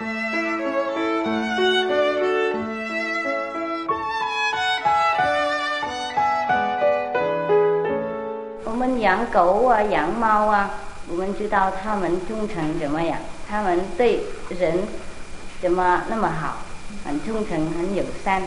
[0.00, 0.06] 我
[8.74, 10.70] 们养狗啊，养猫啊，
[11.06, 14.78] 我们知道他们忠诚怎么样，他们对人
[15.60, 16.62] 怎么那么好，
[17.04, 18.42] 很忠诚，很友善。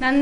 [0.00, 0.14] 咱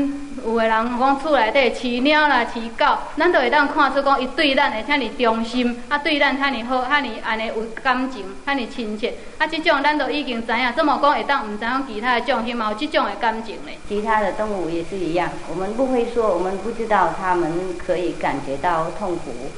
[0.43, 7.53] 有个人讲厝内底饲猫啦、饲狗，咱都会当看出讲伊对咱会遐尼忠心，啊对咱遐尼好，遐尼安尼有
[7.83, 9.13] 感情，遐尼亲切。
[9.37, 13.77] 啊，即种咱都已经知影，怎么讲会当毋知影其他的种心嘛有即种的感情咧？
[13.87, 19.51] 其他的动物也是一样，我们不会说，我们不知道他们可以感觉到痛苦。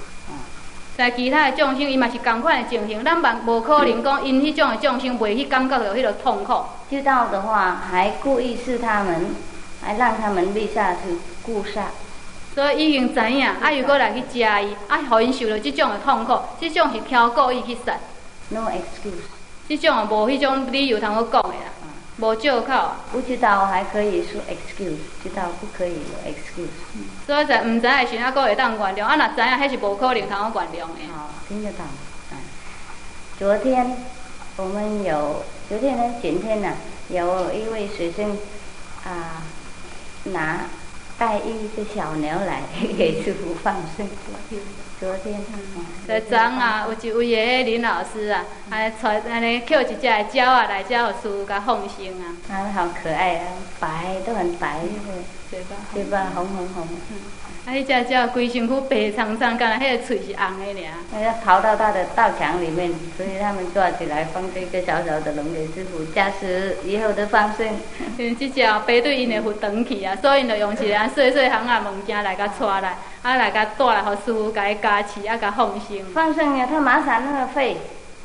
[0.97, 6.61] 在其他的众生，伊嘛是共款的情形，咱万无可能讲因迄种的众生袂去感觉到迄个痛苦。
[6.89, 9.27] 知道的话，还故意试他们。
[9.81, 11.87] 还让他们立下去固杀，
[12.53, 17.97] 所以已经知影，啊又搁来去食伊，啊，互因受到即种的痛苦，即种是挑故意去杀。
[18.49, 19.23] No excuse。
[19.67, 21.71] 即种啊，无迄种理由通好讲的啦，
[22.17, 22.99] 无借口啊。
[23.11, 26.67] 不知道还可以说 excuse，知道不可以有 excuse。
[27.25, 31.13] 所以在毋知的时啊，搁会当原谅，啊，若知影，迄是无可能通好原谅的。
[31.13, 31.85] 好，听得到。
[32.31, 32.37] 嗯。
[33.37, 33.95] 昨天
[34.57, 36.73] 我们有，昨天呢，前天呢，
[37.09, 38.37] 有一位学生
[39.05, 39.43] 啊。
[40.25, 40.61] 拿
[41.17, 42.63] 带一只小牛来
[42.97, 44.07] 给师傅放生。
[44.99, 45.39] 昨天，
[46.05, 49.95] 在庄啊，有一位个林老师啊，还带安尼捡一只
[50.33, 52.35] 鸟啊来叫师傅甲放生啊。
[52.49, 53.47] 啊，好可爱啊，
[53.79, 54.81] 白都很白，
[55.49, 55.75] 对吧？
[55.93, 56.31] 对吧？
[56.35, 56.87] 红红红。
[57.69, 60.91] 啊，迄只鸟规身躯白苍苍，干那迄个喙是红的尔。
[61.13, 67.67] 那要逃到他的稻墙里面，所以他们抓起来放这个小小的笼给师傅，加持以后的放生。
[68.17, 76.03] 因为这只白对因会浮长去啊，所以就用一个细细行啊物件来甲带来，啊来甲带来，互师傅甲伊加持，啊甲放生。
[76.11, 77.77] 放生呀，他马上那个飞，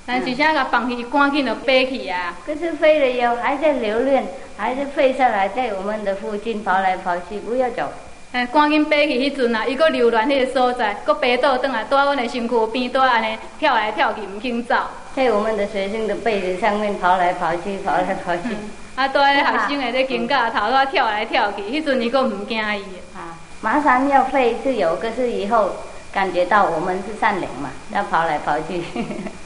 [0.07, 2.35] 但是现在放去，赶紧就飞去啊。
[2.47, 4.25] 可是飞了以后还在留恋，
[4.57, 7.93] 还是飞下来，在我们的附近跑来跑去，不要走。
[8.35, 14.75] 哎，赶紧爬去迄阵啊，伊搁流连迄个所在，阁爬倒转来，在阮的身躯边，在安尼跳来跳去，毋肯走。
[15.15, 18.57] 在我们的学生的背子上面跑来跑去，跑来跑去。
[18.97, 22.83] 啊，在学生的咧肩胛头在跳来跳去，迄阵伊阁毋惊伊。
[23.15, 25.71] 啊，马上要飞是有，可是以后
[26.13, 28.83] 感觉到我们是善良嘛，要跑来跑去。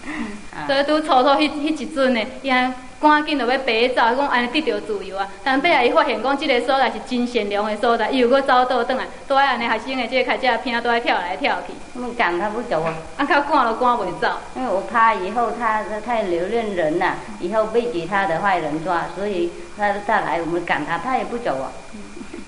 [0.67, 2.75] 所以拄初初迄迄一阵呢，伊安。
[3.01, 3.65] 赶紧就要爬
[3.95, 5.29] 走，讲安尼得到自由啊！
[5.45, 11.73] 但尾仔伊发现讲，即个所在是真善良的所在，伊又搁走倒转来，都爱安尼学生的即个开只片都爱跳来跳去。
[11.95, 12.95] 他们赶他不走啊！
[13.17, 14.29] 啊，较赶都赶袂走。
[14.57, 21.71] 因为我怕以后他太留恋人了，以后被其他的坏人抓，所以他再来我们赶他，他也不走啊。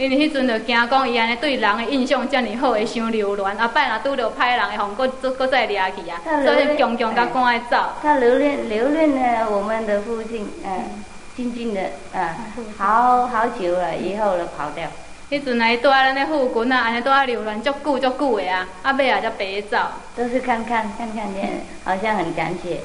[0.01, 3.59] 因为迄阵就惊讲伊安尼对人的印象遮尔好，会伤留恋。
[3.59, 6.19] 后摆若拄着歹人，会互搁搁再掠去啊。
[6.43, 7.77] 所以强强甲赶来走。
[8.01, 11.05] 他留恋留恋呢，我们的附近，嗯，
[11.37, 11.83] 静静的，
[12.15, 12.35] 啊，
[12.79, 14.89] 好好久了，以后了跑掉。
[15.31, 19.77] 迄阵来住咱咧附近啊，安尼住啊留恋足久足久的啊，啊尾啊才爬走。
[20.17, 22.81] 都是看看看看见，好像很感谢。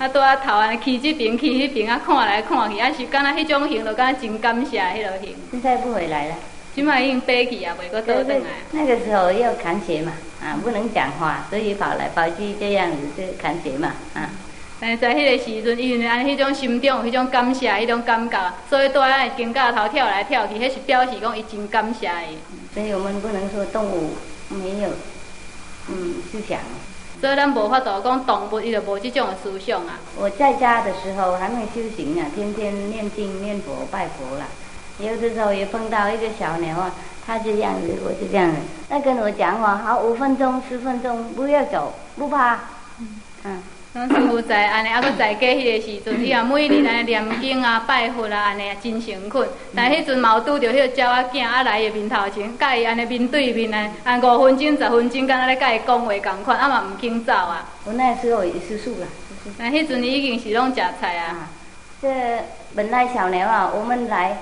[0.00, 5.36] 啊，住啊头安尼去这边去迄边啊，看来看去，啊是敢若迄种型，就敢若真感谢迄落型。
[5.52, 6.34] 现在不回来了。
[6.76, 8.46] 起码已经飞去啊，袂搁倒转来。
[8.72, 14.28] 那个时候要砍血嘛，啊，不能讲话，所以跑来跑去这样子就砍血嘛，啊。
[14.78, 22.36] 但是在迄个时阵，因为安迄种心中有迄种感谢，迄种感觉，所以在安肩胛头跳来跳去，迄是表示讲伊真感谢伊。
[22.74, 24.10] 所以我们不能说动物
[24.50, 24.90] 没有，
[25.88, 26.58] 嗯，思想。
[27.18, 29.98] 所以咱无法度讲动物伊就无即种的思想啊。
[30.18, 34.44] 我在家的时候还没修行啊，天天念经念佛拜佛了。
[34.98, 36.90] 有的时候也碰到一个小牛啊，
[37.26, 38.56] 它这样子，我就这样子，
[38.88, 42.60] 他跟我讲话，好五分钟、十分钟，不要走，不怕。
[43.44, 43.62] 嗯，
[43.92, 49.46] 咱师傅在安尼，啊，搁在家迄个时阵，伊也每日安尼念经啊、拜佛啊，安尼啊真诚恳。
[49.74, 57.68] 但迄阵有拄着迄个鸟仔囝啊来伊面头前，甲伊安尼面对面安，按五分钟、十分钟，敢若咧甲伊讲话共款，啊嘛毋肯走啊。
[57.84, 59.06] 我那时候也是素了。
[59.58, 61.48] 但迄阵已经是拢食菜啊。
[62.00, 62.08] 这
[62.74, 64.38] 本来小牛啊，我们来。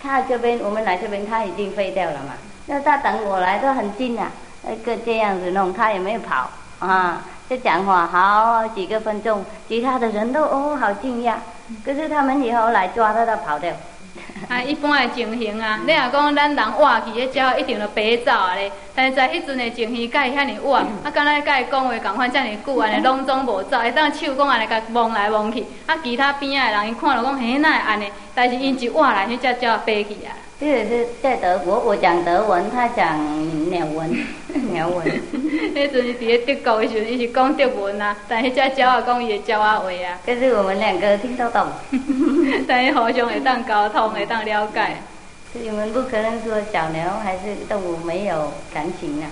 [0.00, 2.34] 他这边，我们来这边，他已经废掉了嘛。
[2.66, 4.30] 那他等我来都很近啊，
[4.62, 11.34] 那个这样子弄，他也没有跑啊，就讲话好几个分钟，其他的人都哦好惊讶，
[11.84, 13.72] 可是他们以后来抓他，他跑掉。
[14.48, 18.70] 啊，一般的情形啊，你若讲咱人活去，迄鸟一定着飞走啊咧。
[18.94, 28.10] 但是在迄阵的情形，甲伊遐尼活，啊，敢若甲伊讲话共款遮尼久，安尼拢总无走，伊当手讲安尼甲摸来摸去，啊，其他边仔的人伊看着讲，嘿，哪会安尼？
[28.34, 30.32] 但是因一活来，迄只鸟飞去啊。
[30.60, 33.16] 这个是在德国，我讲德文，他讲
[33.70, 34.10] 鸟文，
[34.72, 35.06] 鸟文。
[35.72, 40.18] 迄阵是伫咧德国的时候，伊是讲德文啊，但迄只鸟啊讲伊的鸟啊话啊。
[40.26, 41.64] 可是我们两个听得懂，
[42.66, 44.96] 但是互相会当沟通，会当了解。
[45.52, 49.30] 你们不可能说小牛还是动物没有感情啊。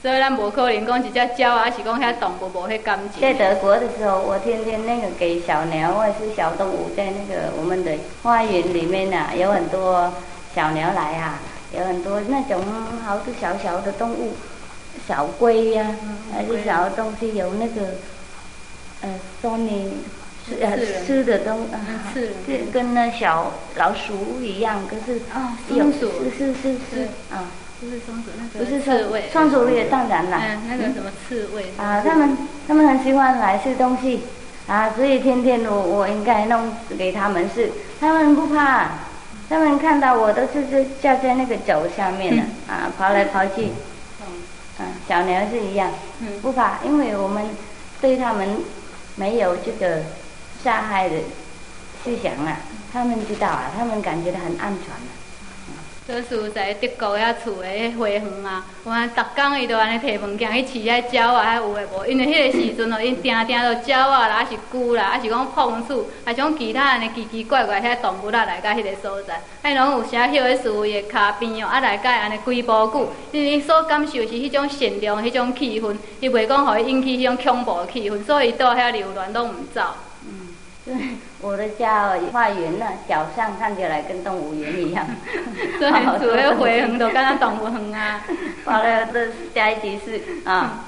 [0.00, 3.20] 所以咱无可能讲一只鸟啊，是讲遐动物无迄感情。
[3.20, 7.92] 在德国的时候，我天天那个给小鸟或者是小动物在那个我们的
[8.22, 10.10] 花园里面呐，有很多
[10.56, 11.38] 小鸟来啊，
[11.76, 12.64] 有很多那种
[13.04, 14.32] 好多小小的动物，
[15.06, 15.94] 小龟呀，
[16.32, 17.82] 还是小东西，有那个
[19.02, 19.10] 呃，
[19.42, 19.98] 说你
[20.48, 21.76] 吃呃吃的东啊，
[22.14, 22.32] 是
[22.72, 25.20] 跟那小老鼠一样，可是
[25.68, 26.10] 松鼠。
[26.24, 27.44] 是是是是啊。
[27.78, 30.40] 不是松鼠，那个不是刺猬，松鼠也当然了。
[30.42, 31.66] 嗯，那个什么刺猬。
[31.76, 32.34] 啊，他们
[32.66, 34.22] 他们很喜欢来吃东西，
[34.66, 37.70] 啊，所以天天我我应该弄给他们吃，
[38.00, 38.92] 他们不怕，
[39.48, 43.68] 他们看到我都是是架在那个轴下面的，啊，跑来跑去。
[44.78, 45.90] 嗯，小鸟是一样，
[46.42, 47.44] 不怕，因为我们
[48.00, 48.46] 对他们
[49.14, 50.02] 没有这个
[50.62, 51.16] 杀害的
[52.04, 52.58] 思想啊，
[52.92, 55.15] 他们知道啊，他们感觉到很安全。
[56.06, 62.06] 做是在德国遐厝的花园啊，有安逐工伊都安尼摕物件去饲遐鸟啊，遐有诶无？
[62.06, 79.82] 因为迄个时阵哦，因定定都鸟啊，啦，还是龟啦，还是讲碰鼠，还是讲其他安尼奇奇怪怪遐动物啊来到迄个所在，啊，拢有写迄个树的骹边哦，啊来甲安尼几步久，因为所感受是迄种善良迄种气氛，伊袂讲互伊引起迄种恐怖的气氛，所以伊到遐流乱拢毋走。
[80.88, 85.04] 嗯，我的家花园呢，脚上看起来跟动物园一样。
[85.80, 85.90] 对，
[86.22, 88.20] 主要花园都跟动物园啊。
[88.64, 90.84] 好了，这下一集是啊，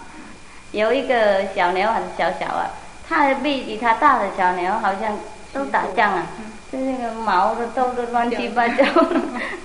[0.71, 2.71] 有一个小牛很小小啊，
[3.09, 5.19] 它的比比它大的小牛好像
[5.53, 6.27] 都打架啊，
[6.71, 8.85] 就那个毛都都都乱七八糟，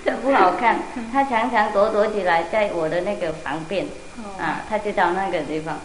[0.04, 0.78] 这不好看。
[1.12, 3.86] 它常常躲躲起来在我的那个旁边，
[4.40, 5.78] 啊，它就到那个地方，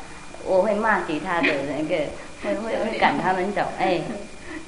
[0.47, 2.05] 我会骂其他的那个，
[2.43, 4.01] 会会会赶他们走，哎。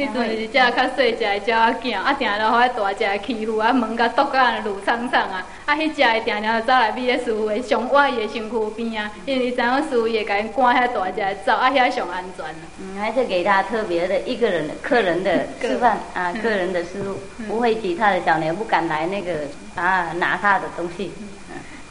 [0.01, 12.47] 迄阵是只较细只的鸟仔囝，啊，定都互大只的欺负，啊，门甲堵甲安尼路苍苍啊，啊，迄只的定定就走来比咧师傅的上歪伊的身躯边啊，因为伊知影师傅会甲因赶遐大只的走，啊，遐上安全。
[12.81, 19.33] 嗯，还是给他特别的一个人的客人的吃饭啊，个人的思路，不会其他的小鸟不敢来那个
[19.75, 21.13] 啊拿他的东西。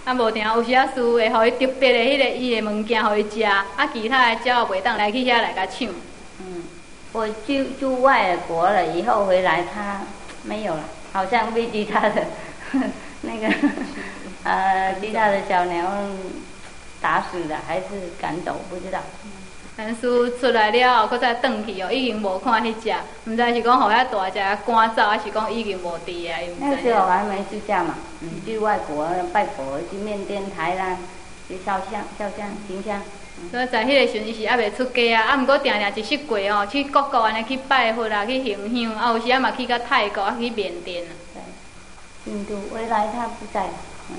[0.05, 3.63] 啊，无定有时啊，师傅会互伊特别的迄个伊的物件互伊食，啊，
[3.93, 5.87] 其他的鸟袂当来去遐来甲抢。
[7.11, 10.01] 我住住外国了，以后回来他
[10.43, 12.23] 没有了，好像被其他的
[13.21, 13.47] 那个
[14.43, 15.83] 呃其他的小牛
[17.01, 17.85] 打死的，还是
[18.21, 18.99] 赶走，不知道。
[19.75, 22.93] 但是出来了后，佫再转去哦，已经无看迄只，
[23.25, 26.37] 毋知是讲互遐大只赶走，还是讲已经无伫啊？
[26.59, 30.97] 那时候还没出嫁嘛，嗯，去外国拜佛，去缅甸、台湾，
[31.47, 33.01] 去烧香、烧香、行香。
[33.51, 41.11] 所以在迄个时阵，伊是还袂出家啊，啊，毋过定定一识过哦，去各国安尼去拜佛啊，去行香，啊，有时啊嘛去到泰国啊，去缅甸啊。
[41.33, 43.67] 对，印度未来他不在，
[44.09, 44.15] 嗯，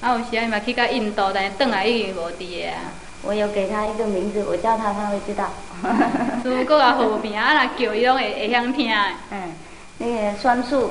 [0.00, 2.92] 啊，有时啊嘛去到印度，但是转来已经无伫啊。
[3.22, 5.50] 我有给他一个名字，我叫他，他会知道。
[6.42, 8.90] 如果啊好名啊，那叫伊拢会会晓听。
[9.30, 9.52] 嗯，
[9.98, 10.90] 那个酸树，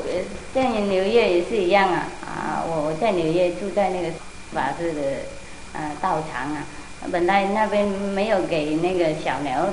[0.53, 2.07] 在纽约也是一样啊。
[2.23, 4.09] 啊，我我在纽约住在那个
[4.53, 5.01] 法师的
[5.73, 6.63] 呃道场啊。
[7.11, 9.67] 本来那边没有给那个小鸟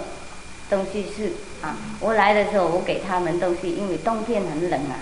[0.70, 4.95] 东西吃啊，我来的时候我给他们东西，因为冬天很冷啊，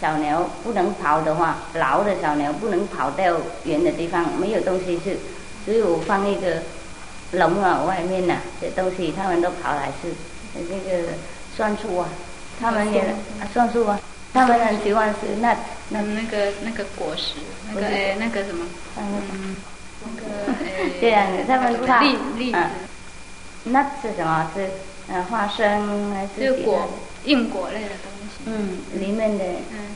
[0.00, 3.24] 小鸟不能跑的话，老的小鸟不能跑到
[3.64, 5.16] 远的地方，没有东西吃，
[5.64, 6.62] 所以我放一个
[7.32, 10.12] 笼啊，外面呐这东西，他们都跑来吃，
[10.54, 11.08] 这个
[11.56, 12.08] 酸树啊，
[12.60, 13.14] 他们也
[13.52, 14.00] 酸树啊，
[14.32, 15.56] 他们很喜欢吃那
[15.90, 17.34] 那那个那个果实，
[17.72, 18.64] 那个哎那个什么
[18.98, 19.56] 嗯。
[21.00, 22.58] 这样的，他们怕栗栗子，
[23.64, 24.50] 那是什么？
[24.54, 24.68] 是
[25.12, 26.88] 呃花生还是果
[27.24, 28.44] 硬果类的东西？
[28.46, 29.44] 嗯，里面的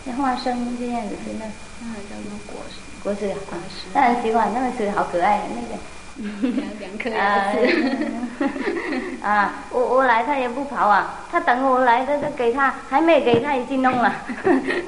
[0.04, 1.44] 像花生这样子，是那
[1.80, 2.76] 那叫什么果实？
[3.02, 3.86] 果实，果实。
[3.92, 5.80] 他很喜欢，那个吃好可爱的那个。
[6.16, 8.08] 两颗牙齿。
[9.22, 14.12] 啊，我我来他也不跑啊，他等我来，他就给他，还没给他已经弄了，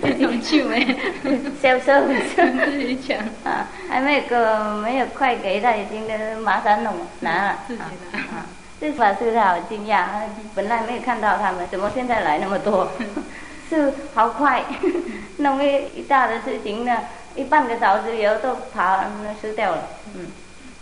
[0.02, 0.84] 这种趣味，
[1.62, 6.02] 销售自己抢啊，还没个没有快给他已经
[6.42, 8.46] 马上弄拿了，自己拿啊，
[8.80, 10.04] 这法师他好惊讶，
[10.54, 12.90] 本来没有看到他们，怎么现在来那么多？
[13.70, 14.64] 是好快，
[15.38, 16.98] 弄一一大的事情呢，
[17.36, 18.98] 一半个小时以后都跑
[19.40, 19.82] 吃掉了，
[20.16, 20.26] 嗯。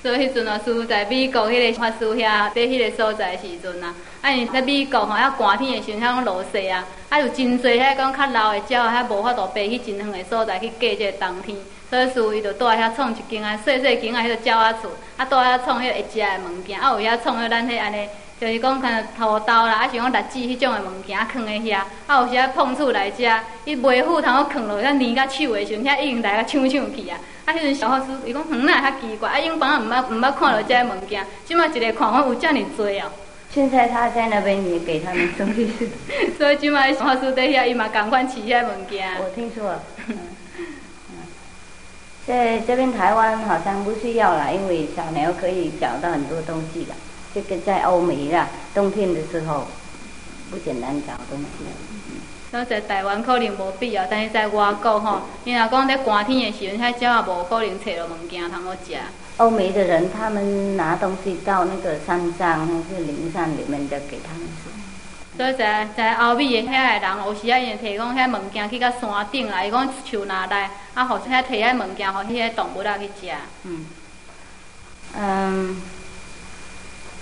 [0.02, 11.56] 所以迄阵啊，师傅在美国迄个法师遐，伫迄个所在时阵啊，啊因在美国吼，遐寒天的时阵，遐拢落雪啊，啊有真侪遐讲较老的鸟啊，遐无法度飞去真远的所在去过这个冬天。
[11.88, 18.08] 所以师傅伊就住遐创一间啊，细细间啊，迄个鸟仔厝，啊住遐创迄个会食的物件，啊有遐创迄咱迄安尼。
[18.40, 21.78] 就是讲，可能土豆啦，啊是讲栗子迄种的物件放在遐，
[22.08, 23.22] 啊有时啊碰触来食，
[23.64, 27.16] 伊袂赴通我放落，遐黏甲手的时阵，遐已经来个抢抢去啊！
[27.44, 33.10] 啊，迄阵小法师伊讲，嗯，那较奇怪，啊，永邦啊毋捌毋捌看到这些物件，即摆一个看法有遮尔多哦。
[33.52, 35.68] 现在他在那边也给他们送去，
[36.38, 39.08] 所以即摆小法师在遐，伊嘛共款饲遐物件。
[39.20, 39.82] 我听说了。
[42.24, 46.94] 在这边台湾好像不需要了，因为小牛可以找到很多东西了。
[47.34, 49.66] 这个在欧美啦，冬天的时候
[50.50, 51.64] 不简单找东西。
[52.54, 58.94] 那在台湾可能无必要，但是在外国吼，你若讲在寒天的时阵，遐鸟也无可能找到物件通好食。
[59.38, 64.70] 欧美的人，他们拿东西到那个山上还是林山里面的给他们吃。
[65.34, 73.32] 所以在在欧美的遐个人，有时啊，因提供遐物件去到山顶来，伊讲树拿来，啊，互遐摕遐物件，互迄个动物啊去食。
[73.62, 73.86] 嗯。
[75.16, 75.82] 嗯。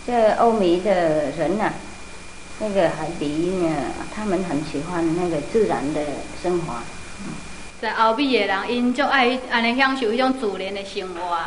[0.05, 1.73] 这欧美的人呐，
[2.61, 3.27] 那个海底
[3.63, 3.75] 呢，
[4.15, 6.01] 他们很喜欢那个自然的
[6.43, 6.75] 生活。
[7.81, 11.39] 在欧美的人，因就爱安尼享受一种自然的生活。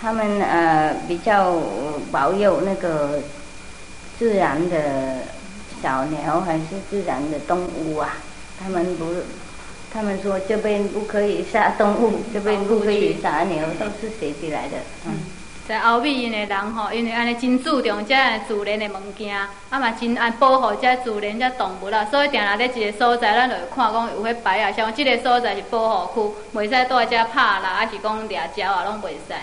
[0.00, 1.60] 他们呃比较
[2.10, 3.20] 保有那个
[4.18, 5.18] 自然的
[5.82, 8.16] 小鸟还是自然的动物啊？
[8.58, 9.04] 他们不，
[9.92, 14.78] 他们说这边不可以杀动物，这边不可以杀牛，都是学起来的。
[15.06, 15.12] 嗯。
[15.68, 18.14] 在欧美因的人吼，因为安尼真注重遮
[18.48, 29.34] 自然的物件，啊嘛真爱保护遮自然遮动物啦，所以定定伫一个所在，咱就会看讲有迄牌啊，像即个所在是保护区，袂使在遮拍啦，还是讲掠鸟啊，拢袂使。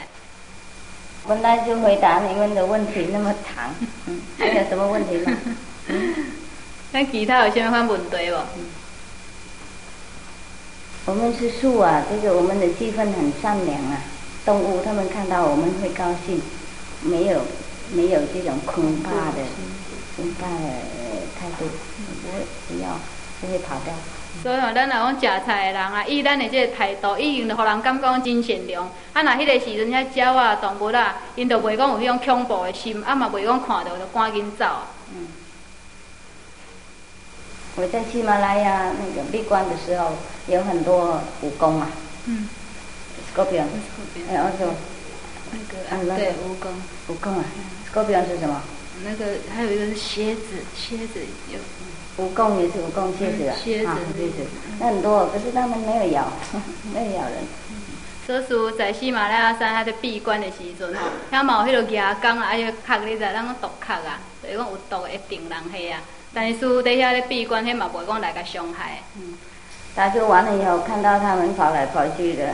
[1.27, 3.69] 本来就回答你们的问题那么长，
[4.39, 5.31] 还有什么问题吗？
[6.91, 8.37] 那其他有啥款问题无？
[11.05, 14.01] 我们是树啊，这个我们的气氛很善良啊。
[14.45, 16.39] 动物他们看到我们会高兴，
[17.01, 17.41] 没有
[17.93, 19.41] 没有这种恐怕的
[20.15, 20.69] 恐怕的
[21.39, 21.65] 态度，
[22.21, 22.99] 不会不要
[23.41, 23.93] 不会跑掉。
[24.43, 28.83] 所以吼，咱若讲食菜的人啊，以咱的这个态度，已经就互人感觉真善良。
[29.13, 34.65] 啊，若迄个时阵遐鸟啊、动物啊，因就袂讲有迄种恐怖的心，啊嘛袂讲看到就赶紧走。
[35.13, 35.27] 嗯。
[37.77, 40.11] 我在喜马拉雅那个闭关的时候，
[40.47, 41.89] 有很多蜈蚣啊。
[42.25, 42.49] 嗯。
[43.35, 43.67] Scorpion，
[44.31, 44.73] 哎，我说，
[45.51, 46.71] 那个啊，对，蜈蚣，
[47.11, 47.43] 蜈蚣啊
[47.91, 48.61] ，Scorpion 是什么？
[49.03, 51.19] 那个还有一个是蝎子，蝎子
[51.51, 51.59] 有。
[52.17, 54.47] 蜈蚣也是蜈蚣，蝎子啊，蝎子，蝎子，
[54.79, 56.31] 那很多，可是他们没有咬，
[56.93, 57.33] 没有咬人。
[58.25, 66.01] 所以在喜马拉雅山，他在闭关的时阵吼，遐嘛有迄个牙缸啊，还有壳你知，咱讲毒壳啊，就是讲有毒会叮人遐啊。
[66.33, 69.03] 但是师在遐咧闭关，遐嘛袂讲来个伤害。
[69.17, 69.37] 嗯。
[69.93, 72.47] 打球完了以后，看到他们跑来跑去的。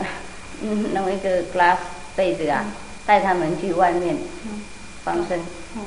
[0.62, 1.76] 嗯，弄一个 glass
[2.14, 2.64] 被子啊，
[3.06, 4.16] 带他们去外面
[5.04, 5.40] 放生。
[5.76, 5.82] 嗯，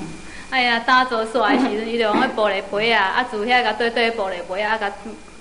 [0.50, 4.91] 哎呀，打坐煞的时阵，伊就用迄玻璃杯啊，啊，住遐甲堆堆玻璃杯啊，甲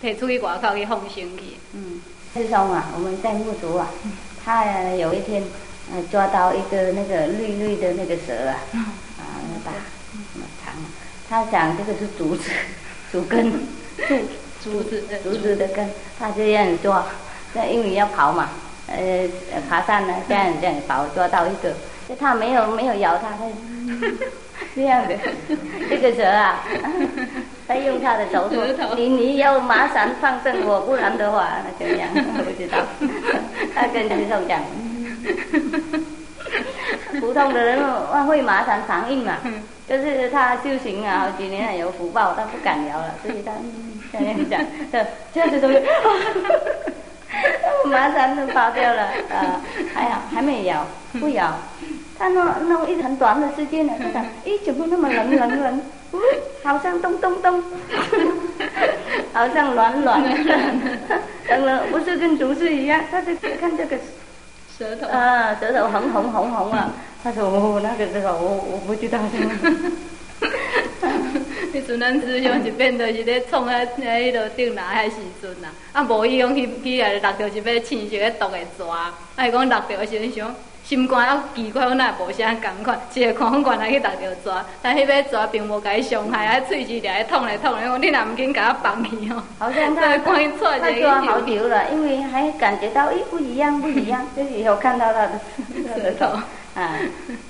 [0.02, 1.56] 摕出去外口去放生去。
[1.72, 2.00] 嗯，
[2.34, 3.88] 自从啊，我们在木竹啊，
[4.44, 5.42] 他有一天
[5.92, 8.56] 呃抓到一个那个绿绿的那个蛇啊，
[9.18, 9.72] 啊，那么大，
[10.34, 10.74] 那么长，
[11.28, 12.50] 他想这个是竹子，
[13.10, 13.52] 竹根，
[14.62, 17.06] 竹竹子，竹子的根，他这样抓，
[17.54, 18.50] 那因为要跑嘛。
[18.86, 19.28] 呃，
[19.68, 21.72] 爬山呢，这样这样把我抓到一个，
[22.08, 23.44] 就他没有没有咬他，他
[24.74, 25.14] 这样的，
[25.88, 26.62] 这个蛇啊，
[27.66, 32.08] 他用他的手说， 你你要马上放生我，不然的话那怎样？
[32.14, 32.78] 我不知道，
[33.74, 34.60] 他跟师兄讲，
[37.20, 37.82] 普通的人
[38.26, 39.38] 会马上反应嘛，
[39.88, 43.52] 就是他修行啊，好几年有福报，他不敢咬了，所以他
[44.12, 44.60] 这样讲，
[44.92, 45.68] 这这样子都。
[47.90, 49.60] 马上都跑掉了，啊，
[49.94, 50.86] 还好还没咬，
[51.20, 51.54] 不咬。
[52.18, 55.80] 他弄弄一很短的时间呢，他讲， 咦，怎么那么冷冷冷？
[56.62, 57.62] 好像咚咚咚，
[59.34, 60.30] 好像软软的，
[61.48, 63.00] 冷冷，不是跟竹子一样？
[63.10, 63.96] 他就看这个
[64.78, 66.92] 舌头，啊，舌头红红红红啊。
[67.22, 69.50] 他说，我，那个时候我我不知道什么。
[71.72, 79.12] 迄阵咱思想是变做是咧创啊迄落顶哪迄时阵啊，啊无伊讲去去来落着是要青色个毒的蛇，啊
[79.46, 80.54] 伊讲落着时阵想，
[80.84, 89.42] 心肝啊奇怪，阮也无啥共款，一个看阮原来去逐着蛇，但迄尾蛇并无甲伊伤害，啊喙齿掠来捅来捅来，讲你若毋紧甲我放去哦。
[89.58, 95.30] 好像他 赶紧抓他一抓好个久了，因为还感觉到，诶，不一样，不一样，就是有看到他的
[95.88, 96.38] 他的头
[96.74, 96.98] 啊。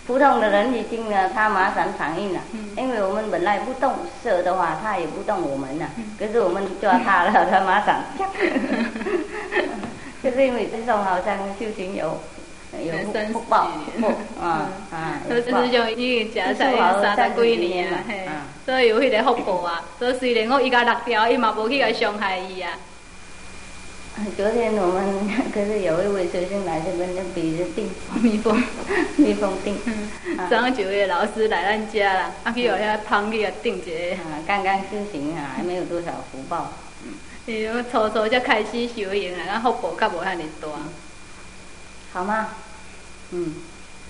[0.07, 2.41] 普通的人已经呢，他马上反应了，
[2.77, 5.87] 因为我们本来不动射的话，他也不动我们了，
[6.19, 7.97] 可是我们抓他了， 他马上，
[10.23, 12.21] 就是因为这种好像修行有
[12.83, 12.93] 有
[13.33, 14.09] 福报，奇福
[14.43, 16.75] 啊啊，都是 有福报种已经食菜
[17.17, 17.97] 三十几年啊，
[18.67, 19.83] 所以有迄个福报啊。
[19.99, 22.73] 所以虽然我伊甲六条，伊嘛无去甲伤害伊啊。
[24.37, 27.91] 昨天我们可是有一位学生来这边，就比着定
[28.23, 28.63] 蜜蜂，
[29.17, 29.75] 蜜蜂定，
[30.39, 34.23] 啊昨昏就有个老师来咱家啦，啊去互遐芳去甲定一下。
[34.23, 36.73] 啊，刚刚修行啊，还没有多少福报。
[37.47, 40.69] 伊讲初初才开始修行啊，咱福报较无遐尼大。
[42.13, 42.51] 好吗？
[43.33, 43.53] 嗯，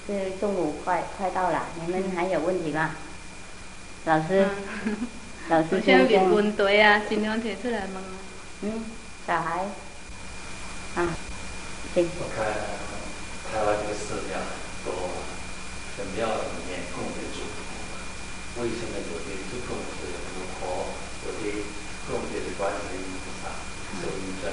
[0.06, 2.90] 这中午快快到了，你们还有问题吗？
[4.04, 4.46] 老师，
[5.48, 7.00] 老师 有啥先生，问问题啊？
[7.08, 8.10] 尽量提出来问啊。
[8.60, 8.84] 嗯，
[9.26, 9.64] 小孩，
[10.94, 11.02] 啊，
[11.90, 12.46] 行，我看
[13.50, 14.38] 台湾这个寺庙
[14.86, 14.94] 多，
[15.98, 20.94] 这庙里面供的主佛，为什么有的就供是佛陀，
[21.26, 21.42] 有的
[22.06, 23.50] 供的是观世音菩萨、
[23.98, 24.46] 受印证？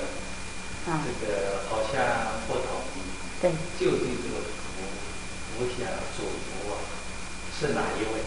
[0.90, 2.02] 啊这，个好像
[2.50, 2.90] 不同。
[3.38, 4.82] 对，究竟这个佛
[5.54, 5.86] 佛像
[6.18, 6.82] 主佛啊
[7.54, 8.18] 是哪一位？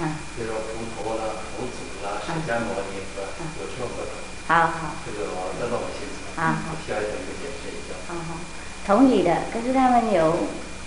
[0.00, 3.20] 啊，比如说佛陀啦、佛祖啦、释迦牟尼佛，
[3.60, 4.16] 有什么不同？
[4.48, 7.92] 好好，这个我都弄不清楚，啊好需要一点解释一下。
[8.08, 8.40] 好好，
[8.88, 10.34] 同理的，可是他们有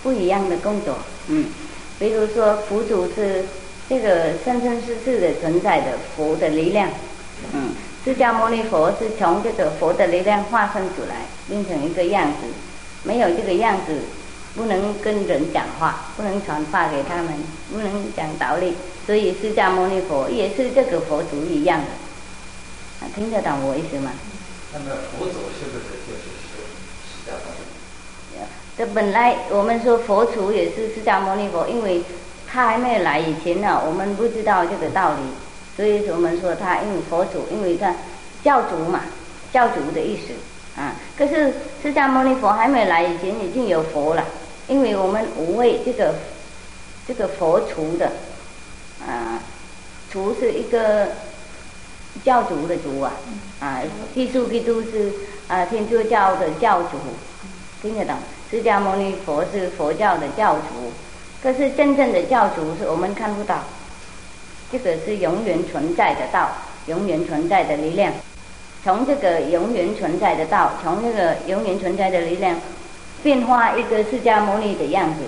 [0.01, 1.45] 不一样的工作，嗯，
[1.99, 3.45] 比如说佛祖是
[3.87, 6.89] 这个生生世世的存在的佛的力量，
[7.53, 7.69] 嗯，
[8.03, 12.47] 释迦牟尼佛是从这个佛的力量化身出来，变成一个样子，
[13.03, 13.95] 没有这个样子，
[14.55, 17.31] 不能跟人讲话，不能传话给他们，
[17.71, 18.73] 不能讲道理，
[19.05, 24.11] 所以释迦牟尼佛也是这个佛祖一样的，啊，听得懂我意思吗？
[24.73, 24.85] 那么
[25.19, 26.30] 佛祖是不是就是？
[28.81, 32.01] 这本来我们说佛祖也是释迦牟尼佛，因为
[32.51, 35.19] 他还没有来以前呢，我们不知道这个道理，
[35.77, 37.93] 所以我们说他因为佛祖，因为他
[38.43, 39.01] 教主嘛，
[39.53, 40.33] 教主的意思
[40.81, 40.95] 啊。
[41.15, 44.25] 可是释迦牟尼佛还没来以前已经有佛了，
[44.67, 46.15] 因为我们无畏这个
[47.07, 48.13] 这个佛祖的
[48.99, 49.43] 啊，
[50.11, 51.09] 祖是一个
[52.23, 53.11] 教主的主啊，
[53.59, 53.83] 啊，
[54.15, 55.13] 基督基督是
[55.47, 56.97] 啊天主教的教主。
[57.83, 58.15] 听得懂？
[58.51, 60.91] 释迦牟尼佛是佛教的教主，
[61.41, 63.63] 可是真正的教主是我们看不到，
[64.69, 66.49] 这个是永远存在的道，
[66.87, 68.11] 永远存在的力量。
[68.83, 72.59] 从这个永远存在的道，从这个永远存在的力量，
[73.23, 75.21] 变化一个释迦牟尼的样子，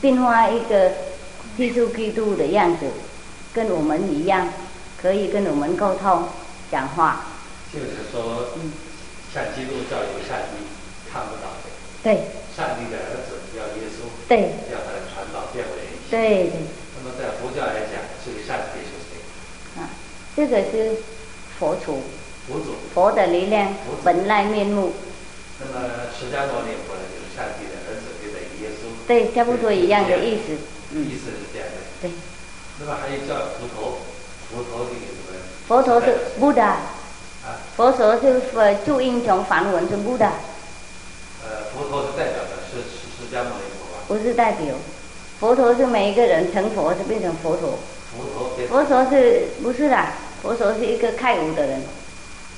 [0.00, 0.92] 变化一个
[1.56, 2.86] 耶稣基督的样子，
[3.52, 4.46] 跟我们一样，
[5.02, 6.28] 可以跟我们沟通、
[6.70, 7.24] 讲话。
[7.72, 8.50] 就是说，
[9.34, 10.62] 像基督教有上帝
[11.12, 11.70] 看不到的，
[12.04, 12.22] 对
[12.58, 15.86] 上帝的儿子叫耶稣，对要把它传导变为。
[16.10, 16.58] 对对。
[16.98, 19.22] 那么在佛教来讲，这个上帝是谁？
[19.78, 19.86] 啊，
[20.34, 20.98] 这个是
[21.56, 22.02] 佛祖
[22.50, 22.74] 佛祖。
[22.92, 24.92] 佛的力量本来面目，
[25.60, 25.86] 那么
[26.18, 28.90] 释迦牟尼佛呢，就是上帝的儿子，就等于耶稣。
[29.06, 30.58] 对，差不多一样的意思。
[30.90, 31.78] 嗯，意思是这样的。
[32.02, 32.10] 对，
[32.80, 34.02] 那么还有叫佛陀，
[34.50, 35.38] 佛陀这个什么？
[35.68, 36.82] 佛陀是 Buddha，
[37.46, 40.32] 啊，佛陀是呃注音从梵文是 Buddha，
[41.44, 42.42] 呃，佛陀是代表
[43.28, 44.04] 释迦牟尼佛吧？
[44.08, 44.74] 不是代表。
[45.38, 47.78] 佛陀是每一个人成佛就变成佛陀，
[48.10, 50.14] 佛陀变佛陀是不是啦？
[50.42, 51.76] 佛陀是一个开悟的人，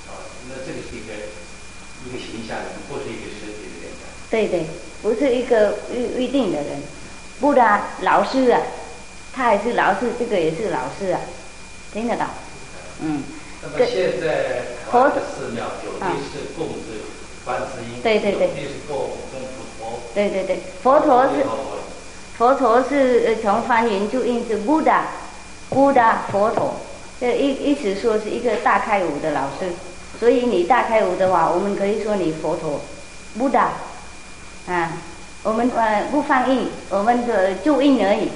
[0.08, 0.16] 啊，
[0.48, 1.12] 那这个是一个
[2.06, 2.56] 一个形象，
[2.88, 3.92] 不是一个实体的人。
[4.30, 4.64] 对对，
[5.02, 6.80] 不是一个预预定的人。
[7.38, 8.62] Buddha 老师啊，
[9.34, 11.20] 他还是老师，这个也是老师啊，
[11.92, 12.26] 听得到？
[13.02, 13.24] 嗯，
[13.62, 16.96] 那么现在台湾的寺庙有的是供着
[17.44, 19.10] 观世音，对对对有的是供。
[20.14, 21.44] 对对对，佛陀是
[22.36, 26.74] 佛陀是呃从梵原注音是 Buddha，Buddha 佛陀，
[27.20, 29.72] 这意意思说是一个大开悟的老师，
[30.18, 32.80] 所以你大开悟的话，我们可以说你佛陀
[33.38, 33.68] ，Buddha，
[34.68, 34.92] 啊，
[35.42, 38.30] 我们呃不翻译，我们的注音而已，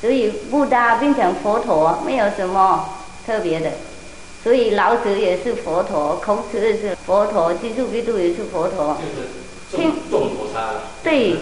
[0.00, 2.88] 所以 Buddha 变成佛陀没有什么
[3.24, 3.70] 特别的，
[4.42, 8.96] 所以老子也是佛陀，孔子也是佛陀，基督基督也是佛陀，
[9.70, 10.45] 就是众众菩萨了。
[11.02, 11.36] 对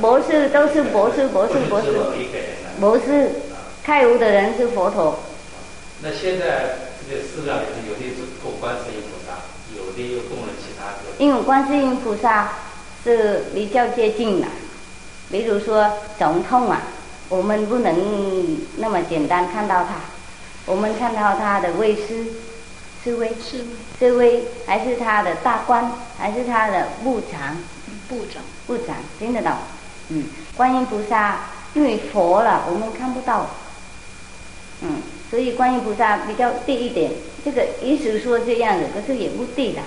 [0.00, 1.98] 博士都是博士，博士，博士不是只。
[1.98, 2.66] 某一个人了。
[2.78, 3.30] 不是，
[3.82, 5.18] 开悟的人是佛陀，
[6.02, 6.76] 那现在
[7.08, 9.32] 这个寺庙里头，有的是供观世音菩萨，
[9.76, 11.16] 有的又供了其他的。
[11.18, 12.52] 因为观世音菩萨
[13.02, 14.46] 是比较接近的，
[15.30, 16.82] 比如说总统啊，
[17.28, 19.94] 我们不能那么简单看到他，
[20.66, 22.26] 我们看到他的威师，
[23.02, 23.64] 是威是
[23.98, 27.56] 是威，还是他的大官，还是他的部长，
[28.08, 29.58] 部长，部长听得到？
[30.08, 30.24] 嗯，
[30.56, 31.40] 观音菩萨
[31.74, 33.46] 因为佛了，我们看不到，
[34.82, 37.10] 嗯，所以观音菩萨比较低一点。
[37.44, 39.80] 这个意思说这样子，可是也不低的，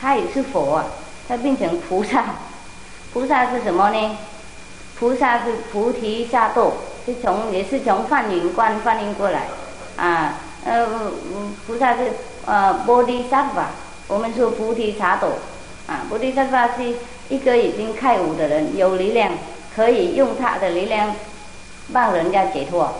[0.00, 0.86] 他也是佛啊，
[1.28, 2.24] 他变成菩萨。
[3.12, 4.16] 菩萨是什么呢？
[4.98, 6.72] 菩萨是菩提萨埵，
[7.04, 9.48] 是从也是从梵云观翻译过来，
[9.96, 10.86] 啊，呃，
[11.66, 12.12] 菩萨是
[12.46, 13.64] 呃菩提萨埵，
[14.06, 15.26] 我们说菩提萨埵，
[15.86, 16.94] 啊，菩提萨埵是
[17.32, 19.32] 一个已经开悟的人，有力量，
[19.74, 21.16] 可以用他的力量
[21.90, 22.92] 帮人家解脱，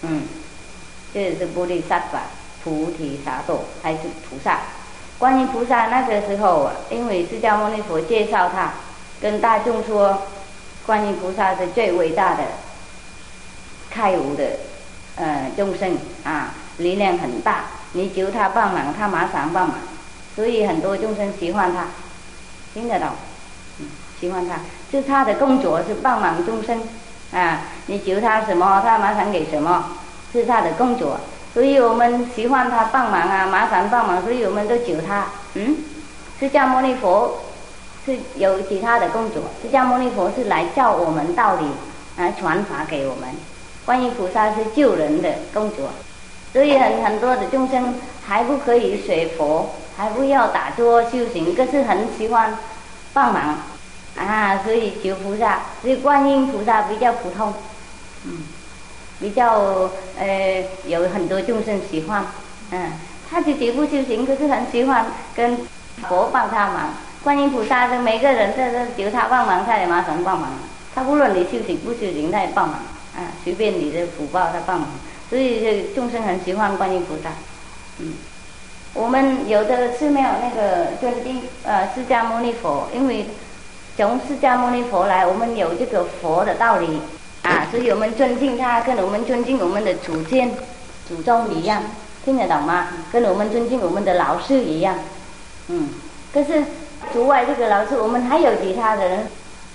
[0.00, 0.22] 嗯，
[1.12, 2.20] 这也是菩提萨埵，
[2.64, 3.98] 菩提萨埵还是
[4.30, 4.60] 菩萨？
[5.18, 8.72] 观音菩萨那个时候，因为释迦牟尼佛介绍他，
[9.20, 10.22] 跟大众说，
[10.86, 12.42] 观音菩萨是最伟大的
[13.90, 14.44] 开悟的
[15.16, 19.76] 呃众生啊，力量很大，你求他帮忙，他马上帮忙，
[20.34, 21.88] 所以很多众生喜欢他，
[22.74, 23.08] 听得懂？
[23.80, 23.86] 嗯，
[24.20, 24.56] 喜欢他，
[24.90, 26.82] 就他的工作是帮忙众生
[27.32, 29.92] 啊，你求他什么，他马上给什么，
[30.32, 31.18] 是他的工作。
[31.54, 35.26] 所以我们喜欢他帮忙啊，麻烦帮忙，所以我们都求他。
[35.54, 35.76] 嗯，
[36.40, 37.42] 释迦牟尼佛
[38.06, 41.66] 是有其他的工作，释迦牟尼佛是来教我们道理，
[42.16, 43.28] 来传法给我们。
[43.84, 45.90] 观音菩萨是救人的工作，
[46.52, 47.94] 所以很很多的众生
[48.26, 52.56] 还不可以学佛，还不要打坐修行，可是很喜欢
[53.12, 53.58] 帮忙
[54.18, 57.52] 啊，所以求菩萨，所以观音菩萨比较普通，
[58.24, 58.42] 嗯。
[59.20, 59.88] 比较
[60.18, 62.24] 呃有很多众生喜欢，
[62.72, 62.90] 嗯，
[63.30, 65.58] 他自己不修行，可是很喜欢跟
[66.08, 66.88] 佛帮他忙。
[67.22, 70.50] 观音菩萨的每个人在这求他帮忙，他也马上帮忙。
[70.92, 72.78] 他无论你修行不修行，他也帮忙，
[73.14, 74.88] 啊，随便你的福报他帮忙。
[75.32, 77.30] 所以这众生很喜欢观音菩萨，
[78.00, 78.12] 嗯，
[78.92, 83.24] 我们有的寺庙那个尊敬呃释迦牟尼佛，因为
[83.96, 87.00] 从释迦牟尼佛来，我们有这个佛的道理。
[87.44, 90.52] 啊， 所以我们尊敬他，跟我们尊敬我们的祖先、
[91.08, 91.82] 祖宗一样，
[92.26, 92.88] 听得懂吗？
[93.10, 94.94] 跟我们尊敬我们的老师一样，
[95.68, 95.88] 嗯。
[96.30, 96.62] 可是
[97.10, 99.26] 除外这个老师，我们还有其他的人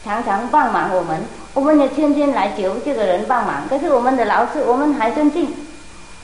[0.05, 1.23] 常常帮忙我们，
[1.57, 3.63] 我们也天天来求这个人帮忙。
[3.67, 5.51] 可是我们的老师，我们还尊敬，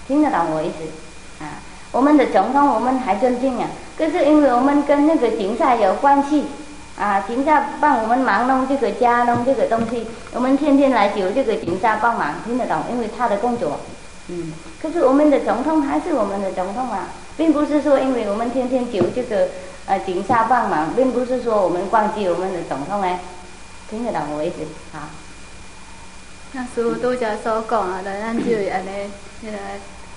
[0.08, 1.44] 听得懂我意思？
[1.44, 1.58] 啊，
[1.92, 3.68] 我们的总统，我们还尊敬啊。
[3.98, 6.46] 可是因为我们跟那个警察有关系。
[6.96, 12.84] 啊，警察帮我们忙弄这个家，弄这个东西，我们天天来求这个警察帮忙，听得懂？
[12.92, 13.80] 因为他的工作，
[14.28, 14.54] 嗯。
[14.80, 19.48] 可是我们的总统还是我们的总统啊，并不是说因为我们天天求这个
[19.88, 23.20] 呃警察帮忙，并不是说我们忘记我们的总统哎，
[23.90, 24.58] 听得懂我意思？
[24.96, 25.00] 好。
[26.54, 29.10] 那师傅拄则所讲啊，咱咱就安尼，
[29.44, 29.58] 迄个。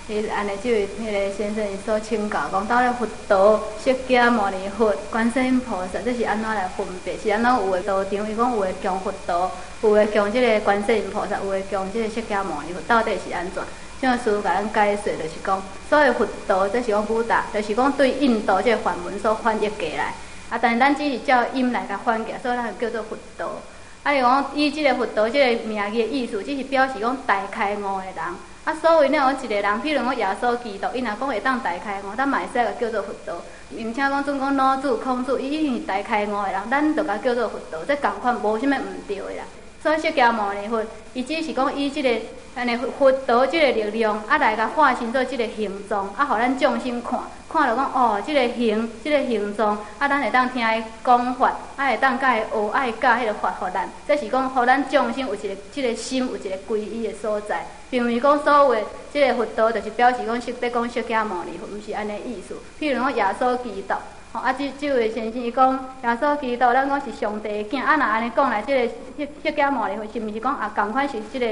[0.08, 7.18] 伊安尼就迄个先生伊所请教讲，到底佛陀、释迦牟尼佛、观世音菩萨，这是安怎来分别？
[7.18, 8.12] 是安怎有诶道场？
[8.12, 9.50] 伊讲有诶供佛陀，
[9.82, 13.60] 有诶供即个观世音菩萨，有诶供即个释迦牟尼佛，到底是安怎？
[14.00, 20.14] 像师傅甲咱解释，就是讲，所谓佛陀，这是讲古达，就是讲对印度即个梵文所翻译过来。
[20.50, 23.60] 啊，但是咱只是照音来甲翻译，所以咱叫做佛陀。
[24.06, 28.24] 啊，伊讲伊即个佛陀即个名字的意思，只是表示讲大开悟的人。
[28.62, 33.42] 啊，所谓那种一个人，比如讲耶稣基督，伊若讲会当大开悟，咱嘛会使个叫做佛陀。
[33.68, 39.44] 并且讲总讲老子、孔子，伊已经是大开悟的人，咱就甲叫做佛陀，这共款无啥物毋对的啦。
[39.82, 40.82] 所以释迦牟尼佛，
[41.14, 42.10] 伊只是讲伊即个
[42.56, 53.88] 安尼佛陀即个力量，啊来甲化身做即个形状，啊，互咱众生看，看着讲哦，即个形，即个形状，啊，咱会当听伊讲法，啊，会当甲伊学，爱教迄个法互咱。
[54.08, 57.66] 这是讲互咱众生有一个即个心，有一个皈依的所在。
[57.88, 62.54] 并毋是讲所谓即个佛陀，就是表示讲识得讲释迦牟尼佛，毋是安尼意思。
[62.80, 63.94] 譬如讲耶稣基督。
[64.36, 65.72] 啊，即即位先生伊讲，
[66.02, 67.82] 耶稣基督，咱讲是上帝的囝。
[67.82, 70.72] 啊，若安尼讲来，即个释释迦牟尼佛是毋是讲啊？
[70.74, 71.46] 共款是即个，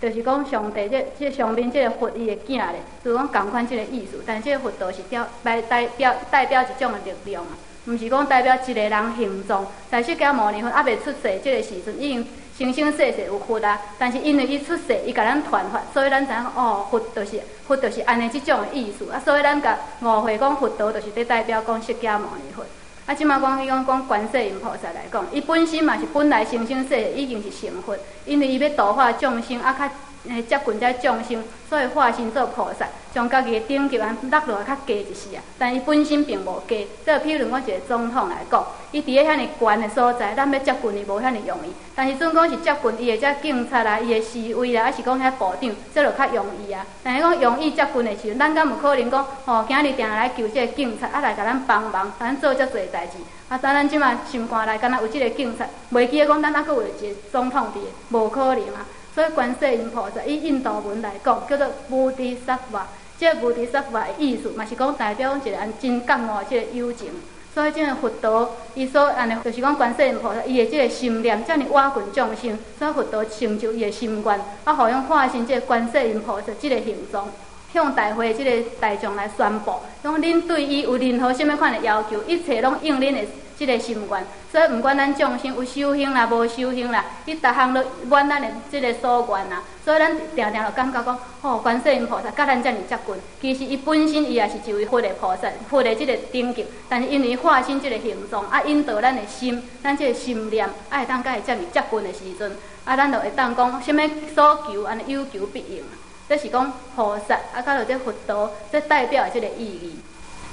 [0.00, 4.22] 就是讲上帝即即上面即个佛伊的囝咧，就讲共款即个意思。
[4.26, 7.50] 但即个佛陀是表代代表代表一种的力量啊，
[7.86, 9.66] 毋是讲代表一个人形状。
[9.90, 12.26] 在释迦牟尼佛还未出世即个时阵，已经。
[12.58, 19.22] 生生世世有佛啊，但是因为伊出世，伊甲咱传法，所以咱知影哦，佛就是佛就是安尼即种的意思啊。
[19.24, 22.64] 所以咱甲误会讲佛陀就是咧代表讲释迦牟尼佛。
[23.06, 29.88] 啊，即马讲伊讲讲观世音菩萨来讲，伊本身嘛是本来生生世世已经是成佛，因为伊要度化众生，啊较
[30.28, 35.42] 诶接近遮众生，所以化身做菩萨，将家己的等级安落落来较低一丝啊。
[35.58, 41.72] 但伊本身并无低，即譬如讲一个总统来讲，伊伫个遐尼悬的所在，咱要接近伊无遐尼容易。
[41.94, 46.84] 但是阵讲是接近伊的遮警察啦、伊的侍卫啦，还是讲遐部长，这就较容易啊。
[47.02, 53.18] 但是讲容易接近的时阵，咱敢有可能讲，吼，今日定来求这个警察，啊来甲咱帮忙，咱做遮侪代志。
[53.48, 57.78] 啊，但咱即马心肝内，敢若有即个警察，袂记得讲咱还佫有一个总统伫，
[58.14, 58.84] 无可能啊。
[59.18, 62.82] 所以观世音菩萨以印度文来讲，叫做菩提萨埵。
[63.18, 67.08] 即个菩提萨埵的意思，嘛是讲代表一个安真感悟即个友情。
[67.52, 77.28] 所以即个佛陀，伊所安尼，就是讲观世音菩萨伊的即个心念，遮尔瓦滚众生，所以佛陀成就伊的心愿，啊，互用化身即个观世音菩萨即个形状。
[77.72, 83.26] 向大会即个大众来宣布，讲恁对伊有任何什么款的要求，一切拢应恁的
[83.58, 84.24] 即个心愿。
[84.52, 89.62] 所以，毋管咱众生有修行啦，无修行啦，伊逐项都满咱的即个所愿啦。
[89.84, 93.14] 所以，咱定定就感觉讲，哦，观世音菩萨甲咱遮尔接近。
[93.40, 96.64] 其实，伊本身伊也是一位佛的菩萨，佛的即个等级。
[96.88, 104.02] 但是，因为化身即个形状，啊，引导咱的心，咱即个心念，啊，会当甲伊遮尔接近的时阵，啊，咱就会当讲，什么
[104.34, 105.82] 所求，安尼有求必应。
[106.28, 109.98] 这是讲菩萨，啊，加有这佛陀，这代表的这个意义。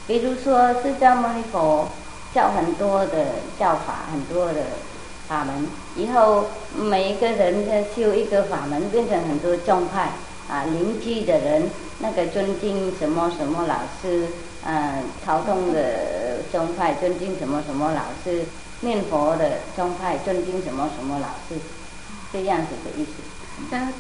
[0.08, 1.90] 比如说释迦牟尼佛
[2.36, 4.62] 教很多的教法，很多的
[5.26, 10.12] 法门，以后每一个人在修一个法门，变成很多宗派
[10.50, 11.70] 啊，邻居的人
[12.00, 14.28] 那个尊敬什么什么老师，
[14.66, 18.44] 嗯，曹洞的宗派尊敬什么什么老师，
[18.82, 21.56] 念佛的宗派尊敬什么什么老师，
[22.34, 23.12] 这样子的意思。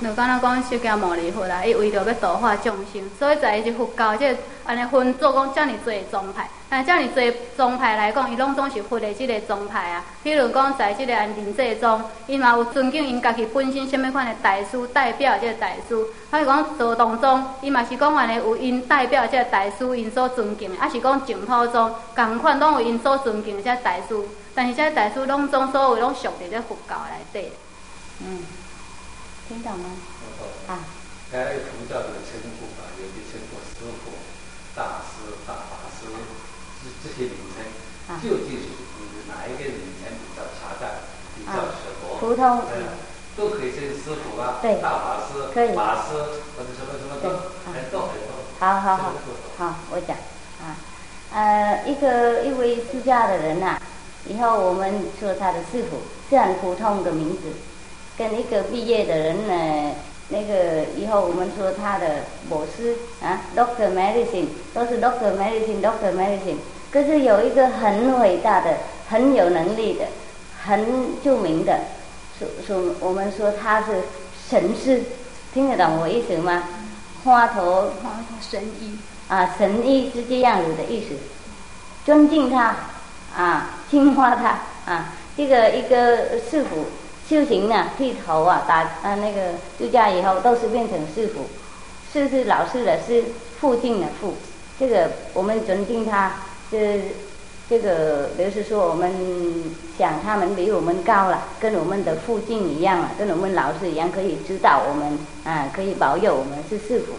[0.04, 4.28] 就敢若讲释迦牟尼佛啦，伊为着要度化众生，所以在伊只佛教即
[4.66, 10.04] 安尼分做讲遮尔侪宗派，但遮尔侪宗派来讲，伊拢总是佛的即个宗派啊。
[10.22, 16.06] 比如讲在即个安定济宗，伊嘛有尊敬因家己本身什么款的大师代表即个大师。
[16.30, 24.22] 还是讲道洞宗，伊嘛是讲安尼有因代表即个大师因所尊敬的，还是讲净土宗，共款拢有因所尊敬的即个大师。
[24.54, 27.54] 但是即个大师拢总所有拢属伫咧佛教内底。
[28.20, 28.40] 嗯。
[29.48, 29.92] 听懂吗？
[30.68, 30.84] 啊。
[31.32, 34.12] 在佛教的称呼啊，有的称呼师傅、
[34.76, 36.06] 大师、大法师，
[36.84, 40.90] 这这些名称，究竟是哪一个名称比较恰当、
[41.38, 42.18] 比较适合？
[42.20, 42.62] 普通。
[43.38, 45.44] 都可以称师傅啊，大法师、
[45.76, 46.16] 法师
[46.56, 47.28] 或者什么什么都
[47.70, 48.32] 很多很多。
[48.60, 49.12] 好好好，
[49.58, 50.16] 好，我讲
[50.64, 50.78] 啊，
[51.34, 53.78] 呃，一个一位出家的人呐，
[54.26, 55.98] 以后我们说他的师傅
[56.30, 57.52] 是很普通的名字。
[58.18, 59.96] 跟一个毕业的人呢，
[60.30, 66.60] 那个以后我们说他的博士啊，Doctor Medicine 都是 Doctor Medicine，Doctor Medicine。
[66.96, 68.78] 可是有一个很伟大的、
[69.10, 70.06] 很有能力的、
[70.64, 71.78] 很著名的，
[72.40, 74.04] 说说我们说他是
[74.50, 75.04] 神师，
[75.54, 76.64] 听得懂我意思吗？
[77.26, 81.18] 花头花头神医啊，神医是这样子的意思，
[82.06, 82.74] 尊敬他
[83.36, 86.86] 啊，听话他啊，这个一个师傅。
[87.28, 91.50] 修行呢，剃头啊，打啊那个出家以后都是变成师傅，
[92.14, 93.22] 师是老师的师，
[93.60, 94.36] 父敬的父，
[94.80, 96.32] 这个我们尊敬他，
[96.72, 97.02] 这
[97.70, 99.12] 这个就是说我们
[99.98, 107.14] 想他们比我们高了，跟我们的父亲一样啊，跟我们老师一样，可以指导我们啊，可以保佑我们是师傅。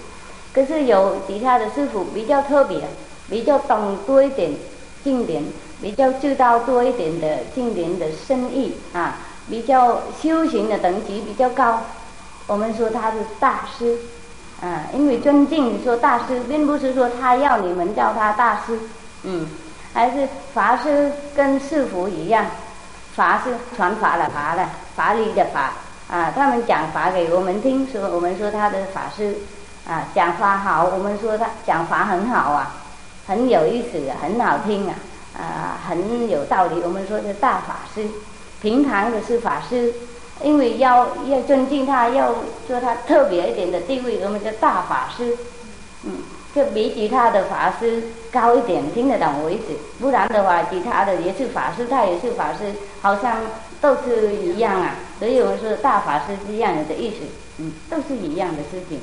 [0.55, 2.83] 可是有其他的师傅比较特别，
[3.29, 4.53] 比较懂多一点
[5.03, 5.45] 经典，
[5.83, 9.19] 比较知道多一点的经典的深意啊。
[9.49, 11.81] 比较修行的等级比较高，
[12.49, 13.97] 我们说他是大师，
[14.61, 18.77] 啊，因为尊敬说大师，并不是说他要你们叫他大师，
[19.27, 19.47] 嗯，
[19.93, 22.47] 还是法师跟师傅一样，
[23.15, 25.73] 法是传法的法的，法理的法，
[26.09, 29.37] 啊，他们讲法给我们听，说我们说他的法师，
[29.87, 32.77] 啊，讲法好，我们说他讲法很好啊，
[33.27, 34.95] 很有意思，很好听啊，
[35.37, 38.07] 啊，很有道理，我们说是大法师。
[38.63, 39.93] 平常的是法师，
[40.43, 42.35] 因为要要尊敬他，要
[42.67, 45.37] 做他特别一点的地位，我们叫大法师。
[46.05, 46.13] 嗯，
[46.57, 49.75] 就比其他的法师高一点，听得懂我意思？
[50.01, 53.43] 不然的话，其他的也是法师，他也是法师，好像
[53.79, 54.95] 都是一样啊。
[55.19, 57.17] 所以我们说大法师是一样的意思，
[57.59, 58.99] 嗯，都是一样的事情。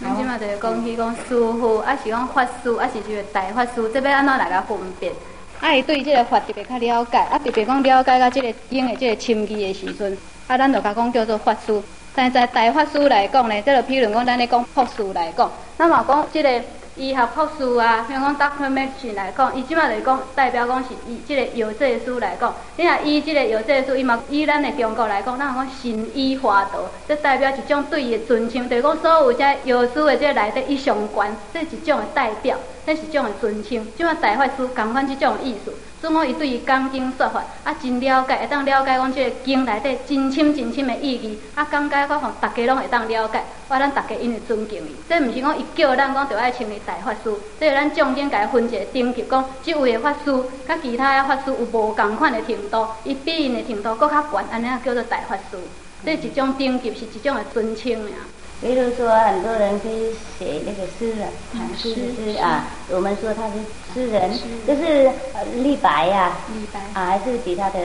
[0.00, 5.12] 咱即嘛就是讲起讲师傅，啊是讲法师，啊是一个大法师，这要安怎来个分辨？
[5.60, 11.82] 啊，伊对即个法特别较了解，啊，特别讲了解到即个经的即个深义的时阵，啊，咱就甲讲叫做法师。
[12.14, 16.50] 但在大法师来讲呢，即个譬如讲咱咧讲法师来讲，那么讲即个
[16.96, 33.86] 医学博士啊，像讲 Doctor Medicine 来讲，伊即马就是讲代表讲是以即个药剂师来讲，你若以即个药剂师，伊嘛以咱的中国来讲，咱讲神医华道，这代表一种对伊的尊称，就是讲所有遮药师的这内底以上悬，这是一种的代表，这是一种的尊称。
[33.96, 35.72] 即马大法师共款即种意思。
[36.00, 44.96] 总讲伊对伊讲经说法啊真了解，会当了解讲即个经内底真深真深的意义，啊讲解讲互大家拢会当了解，我咱大家因为尊敬伊。
[45.06, 55.58] 这毋是讲伊叫咱讲着爱称伊大法师，这是咱重经甲伊分一个等级，讲即位的法师，甲其他的法师有无共款的程度，伊比因的程度搁较悬，安尼啊叫做大法师。
[56.02, 58.16] 这一种等级是一种的尊称呀。
[58.60, 63.54] 比如说，很多人可以写那个诗啊，唐诗诗啊，我们说他是
[63.94, 64.30] 诗人，
[64.66, 65.10] 就是
[65.54, 67.80] 李白呀，李白啊，还是其他的，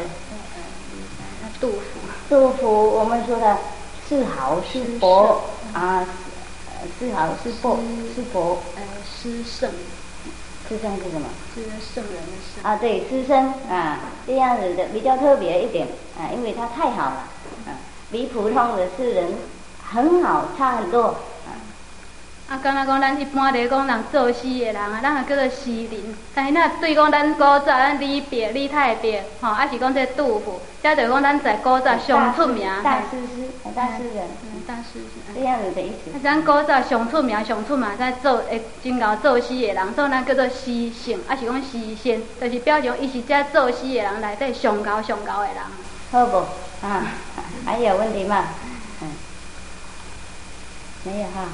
[1.61, 1.79] 杜甫，
[2.27, 3.57] 杜甫，我们说的
[4.09, 6.05] 是豪是博啊，
[6.99, 7.79] 是豪是博
[8.13, 9.71] 是博，呃，诗圣，
[10.67, 11.29] 诗圣是什么？
[11.55, 11.61] 是
[11.93, 12.63] 圣人的圣。
[12.63, 15.87] 啊，对，诗圣啊，这样子的比较特别一点
[16.19, 17.29] 啊，因为他太好了，
[17.65, 17.79] 啊，
[18.11, 19.33] 比普通的诗人。
[19.91, 21.15] 很好，差很多。
[22.47, 26.15] 啊，敢若讲咱一般来讲人作诗的人啊，咱也叫做诗人。
[26.35, 32.69] 但是那对讲咱古早咱李白、李太白，吼，还是讲这杜甫，这就讲咱在古早上出名。
[32.83, 34.27] 大诗诗，大诗人，
[34.67, 35.33] 大诗人。
[35.33, 36.19] 这样子的意思。
[36.23, 45.55] 咱古早上出名、上出名在做诶真够作诗的人，所以咱叫做诗圣，还是讲诗仙，就是表示伊是这作诗的人内底上高上高的人。
[46.11, 46.37] 好不？
[46.85, 47.07] 啊，
[47.65, 48.45] 还有问题吗？
[51.05, 51.49] 没有哈，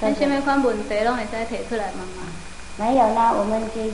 [0.00, 2.24] 但什么款问题拢会使提出来问吗？
[2.78, 3.92] 没有啦，我们去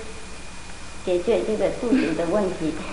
[1.04, 2.72] 解决这个肚子的问题。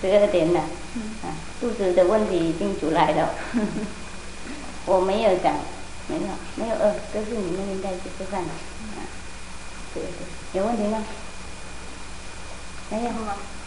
[0.00, 3.30] 十二点了，啊，肚子的问题已经出来了。
[4.84, 5.54] 我没有讲，
[6.08, 8.48] 没有，没有饿，都是你们应该去吃饭的。
[9.94, 11.02] 对对，有问题吗？
[12.90, 13.10] 没有，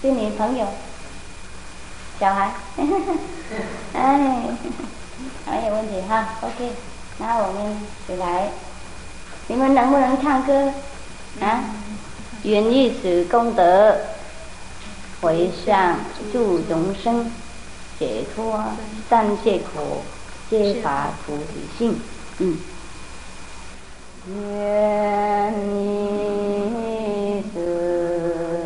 [0.02, 0.68] 是你朋友，
[2.20, 2.54] 小孩，
[3.94, 4.44] 哎。
[5.46, 6.72] 没有问题哈，OK，
[7.18, 8.50] 那我们就来，
[9.48, 10.72] 你们能不能唱歌
[11.40, 11.64] 啊？
[12.44, 13.96] 愿以此功德，
[15.22, 15.98] 回向
[16.34, 17.32] 助众生，
[18.00, 18.64] 解脱
[19.10, 20.02] 三界苦，
[20.50, 21.44] 皆发菩提
[21.78, 22.02] 心。
[22.40, 22.58] 嗯。
[24.28, 28.61] 愿以此。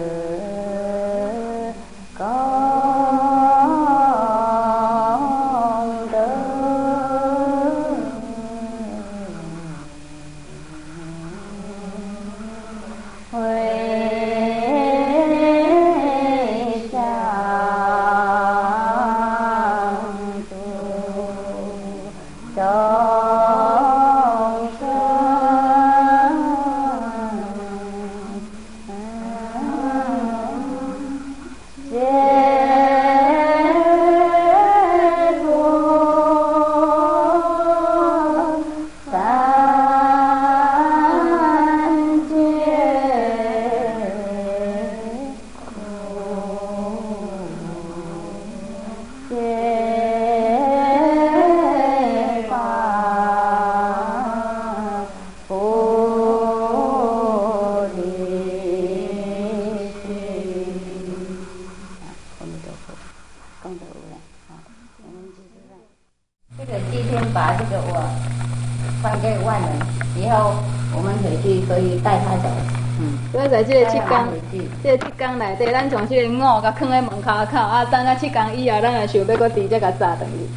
[75.60, 80.48] 内底，咱从这个五甲放在门口口，啊，等啊七天以后，咱也想要搁直接甲炸等去。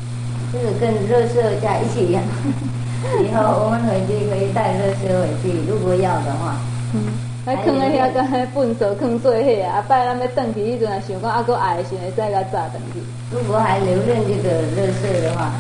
[0.53, 2.23] 这个跟热色在一起养，
[3.23, 6.57] 以后我们回去可以带热色回去，如果要的话。
[6.95, 7.01] 嗯。
[7.47, 9.83] 还放在遐，甲迄粪扫放做伙啊！
[9.89, 13.01] 拜咱要转去，迄阵也想讲，啊，搁爱的时会使甲炸等去。
[13.31, 15.53] 如果还留恋这个热色的话，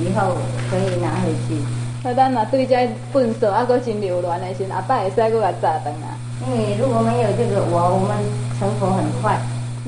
[0.00, 0.38] 以后
[0.70, 1.60] 可以拿回去。
[2.08, 6.16] 啊，咱若对这粪扫啊，搁真留恋的时，阿爸会使搁甲炸等啊。
[6.46, 8.16] 因为如果没有这个我，我们
[8.58, 9.38] 成佛很快。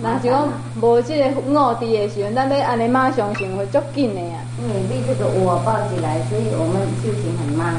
[0.03, 0.49] 那是讲
[0.81, 4.37] 无这个我地的时候，咱要安尼马上成会足紧的呀。
[4.61, 7.75] 因为被这个我抱起来，所以我们修行很慢。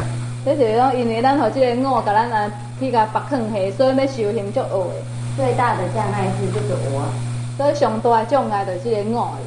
[0.45, 5.01] 这就是讲，因为咱和这个我，甲咱啊去甲拔放下，所以要修行足恶的。
[5.37, 7.05] 最大的障碍是这个我，
[7.57, 9.37] 所以上大的障碍就是这个我。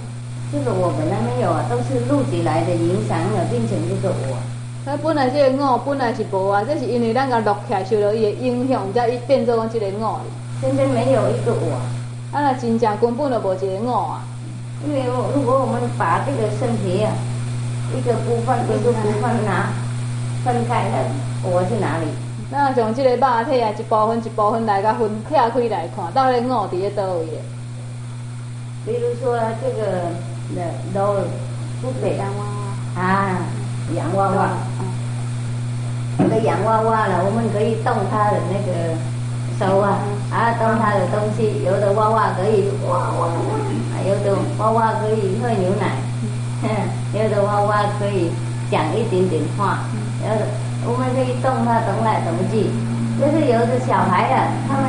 [0.53, 4.37] 这个我本来没有啊，都是录起来的影响了，变成这个我。
[4.85, 10.21] 它本来这个五本来是无啊，这是因为咱甲录起来受到伊的影响，才伊变做讲这个我。
[10.63, 11.75] 真正没有一个我，
[12.33, 14.23] 啊，那真正根本就无一个五啊。
[14.87, 17.13] 因为如果我们把这个身体啊，
[17.97, 19.71] 一个部分一个部分拿
[20.45, 22.07] 分开，那我是哪里？
[22.51, 27.43] 那从这个肉体啊，一部分一部分来甲分拆开来看，到底我伫咧倒位咧？
[28.87, 29.83] 比如说这个
[30.57, 31.21] 的都
[31.83, 32.45] 不给洋娃
[32.97, 33.39] 娃啊，
[33.97, 34.49] 洋娃娃，
[36.19, 38.95] 有的洋娃娃了，我们可以动它的那个
[39.59, 39.99] 手啊，
[40.31, 41.63] 啊，动它的东西。
[41.65, 43.31] 有的娃娃可以哇哇哇，
[44.07, 45.97] 有的娃娃可以喝牛奶，
[47.19, 48.31] 有的娃娃可以
[48.71, 49.81] 讲一点点话，
[50.23, 50.47] 有的
[50.87, 52.71] 我们可以动它动来动去。
[53.21, 54.85] 就是有的小孩啊，他们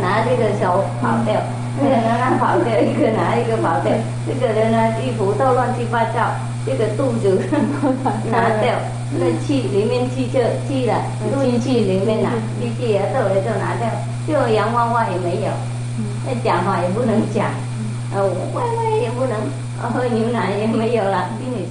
[0.00, 1.34] 拿这个手跑掉。
[1.76, 3.92] 一 个拿他跑掉，一个拿一个跑掉，
[4.26, 6.32] 这个人呢衣服都乱七八糟，
[6.66, 7.38] 这个肚子
[8.28, 8.74] 拿掉，
[9.14, 11.00] 那气里面气就气了，
[11.32, 13.88] 录音器里面拿，进去也都也就拿掉，
[14.26, 15.52] 就洋娃娃也没有，
[16.26, 17.46] 那讲话也不能讲，
[18.12, 19.38] 呃，歪歪也不能，
[19.92, 21.66] 喝牛奶也没有了，因为。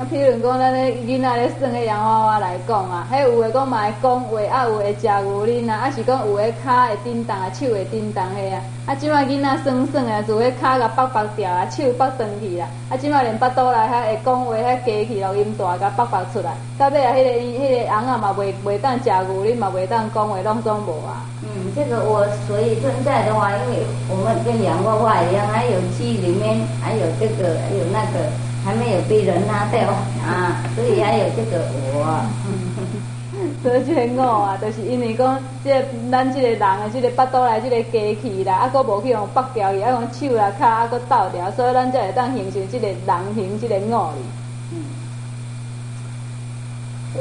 [0.00, 8.62] 啊，譬如讲，咱咧囡仔咧耍个洋娃娃来讲啊，迄有诶讲嘛会讲话，啊有会食牛奶啊，啊是讲有诶骹会叮当啊，手会叮当迄啊。
[8.86, 12.66] 啊，即摆囡仔耍耍啊，就迄骹甲拔拔掉啊，手拔断去啦。
[12.88, 16.50] 啊，即摆连巴肚内遐会讲话，遐加去录音带甲拔拔出来。
[16.78, 21.28] 到尾啊，迄个伊迄个翁啊嘛袂袂当食牛奶，嘛袂当讲话，拢总无啊。
[21.42, 28.49] 嗯，这个我所以现在的话，因为我们跟洋娃娃一样，还有鸡里面还有这个，还有那个。
[28.64, 29.88] 还没有被人拉掉
[30.24, 32.24] 啊，所以还有这个我。
[33.62, 44.22] 所以这个我啊，就是因为讲，这咱这个人的这个腹肚内这个机器啦，啊，搁无去用拔掉去，啊，用手啊、脚啊，搁倒掉，所以咱才会当形成这个人形这个我哩。
[44.72, 44.84] 嗯。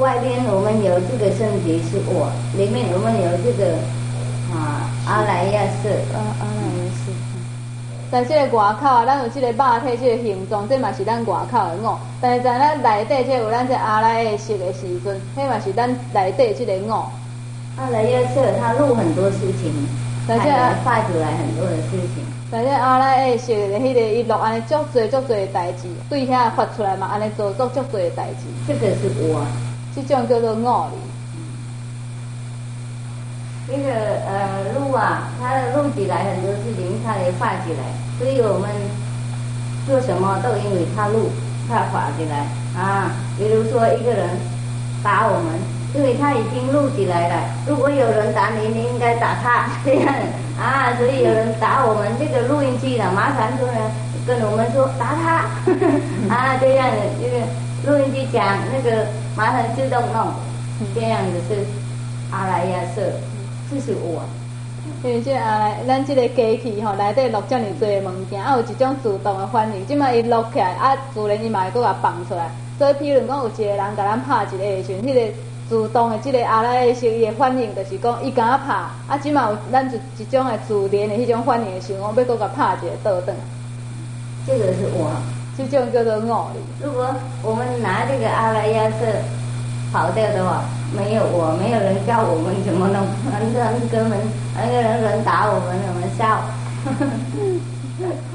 [0.01, 3.77] 外边我们有这个身体是我，里面我们有这个
[4.51, 5.89] 啊阿赖耶识。
[6.13, 7.11] 啊，阿赖耶识。
[8.12, 11.99] 在这个外口啊，咱有这个肉体这个形状，这嘛是咱外口的我。
[12.20, 17.12] 但是在咱内底，这有咱这阿赖耶识的时阵，迄嘛是咱内底这个我。
[17.78, 19.72] 阿赖耶识他录很多事情，
[20.28, 20.49] 在这
[20.84, 22.26] 发出来很多的事情。
[22.51, 28.47] 在这阿赖耶识的迄个一录安尼足多足多的代志，对遐发出来嘛，安尼做足足多的代志。
[28.68, 29.45] 这个是我，
[29.95, 31.09] 这种叫做我哩。
[33.72, 33.93] 那个
[34.26, 37.84] 呃录啊，它录起来很多事情，它也发起来，
[38.17, 38.70] 所以我们
[39.88, 41.30] 做什么都因为它录，
[41.70, 42.47] 它发起来
[42.80, 43.11] 啊。
[43.38, 44.28] 比如说一个人
[45.03, 45.53] 打我们，
[45.95, 47.36] 因为他已经录起来了。
[47.67, 50.13] 如果有人打你，你应该打他 这样
[50.59, 50.93] 啊。
[50.97, 53.80] 所以有人打我们，这个录音机的麻烦说呢，
[54.28, 55.45] 跟我们说打他
[56.34, 57.45] 啊，这样的这个
[57.86, 59.05] 录音机讲那个
[59.38, 60.34] 麻烦自动弄，
[60.93, 61.65] 这样子是
[62.32, 63.01] 阿拉亚色。
[63.72, 64.24] 这是我，
[65.03, 72.49] 因为这啊，咱这个机器吼，内底录这么多物件，啊，有一种自动的反应，即摆伊录起来，啊，自然伊嘛会搁甲放出来。
[72.80, 75.34] 所以，譬如讲有一个人甲咱拍一个的时，迄个
[75.70, 78.74] 自动的这个阿赖的时伊的反应，就是讲伊敢拍，
[79.07, 83.36] 啊，即摆有咱就一种的自然的迄种反应的时候，要搁甲拍一个倒转。
[84.47, 85.11] 这个是我，
[85.55, 86.59] 这种叫做我哩。
[86.84, 87.05] 如果
[87.43, 89.05] 我们拿这个阿赖耶识
[89.91, 90.63] 跑掉的话。
[90.91, 93.05] 没有我，没有人教我们怎么弄。
[93.29, 93.61] 那个
[93.93, 94.17] 哥们，
[94.57, 96.41] 那个人人打我们，我们笑。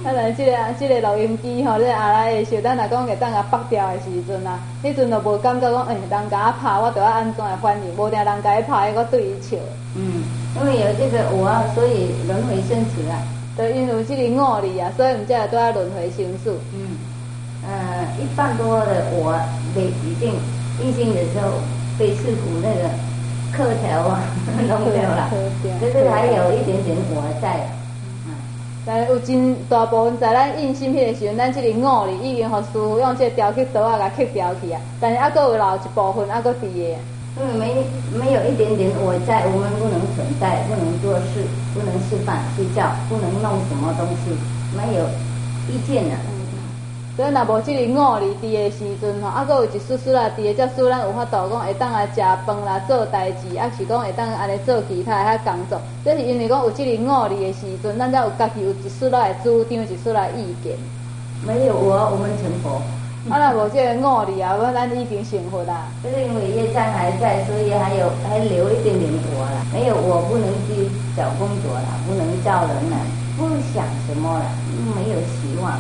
[0.07, 7.97] 啊，来，这个这个录音机吼，这阿来的时候，咱若讲会当甲拔掉的时阵啊，迄阵就无感觉讲，哎，人甲我拍，我着要安怎来反应？
[7.97, 9.57] 无定人甲伊拍，我对伊笑。
[9.97, 10.23] 嗯，
[10.55, 13.19] 因为有这个我，所以轮回生死啊。
[13.57, 16.55] 对，因为这个我哩啊，所以唔才都要轮回生死。
[16.73, 16.95] 嗯，
[17.67, 19.35] 呃，一半多的我
[19.75, 20.35] 被已经
[20.83, 21.61] 阴性的时候。
[21.97, 22.91] 被师傅那个
[23.57, 24.19] 课条啊
[24.67, 25.31] 弄掉了，
[25.79, 27.71] 可是还有一点点我在。
[28.85, 36.67] 但有真大部分在咱印芯片的时候，咱这个五哩已经和师傅用这雕刻刀啊甲刻掉去啊，但是还佫有留一部分还佫伫个。
[37.39, 37.87] 因为没
[38.19, 44.35] 没有一点点我在，我们不能存在，不能做事，不能吃饭睡觉，不能弄什么东西，
[44.77, 45.05] 没有
[45.71, 46.34] 意见了。
[47.17, 55.81] 所以若无即个五哩伫的时阵吼，啊，佫有一丝丝啊，伫的则使咱有法度讲会当来食饭啦、做代志，啊是讲会当安尼做其他遐工作。
[56.05, 60.75] 这是因为讲有即个我哩的时阵，咱才有家己有一丝来主张，一丝来意见。
[61.47, 62.83] 没有我，我们成佛。
[63.31, 65.87] 啊，若无即个五哩啊，我咱已经成佛啦。
[66.03, 69.07] 就是因为业障还在，所以还有还留一点点
[69.39, 69.63] 我啦。
[69.73, 72.99] 没有我，不能去找工作啦，不能叫人啦，
[73.39, 74.51] 不想什么啦，
[74.99, 75.79] 没有希望。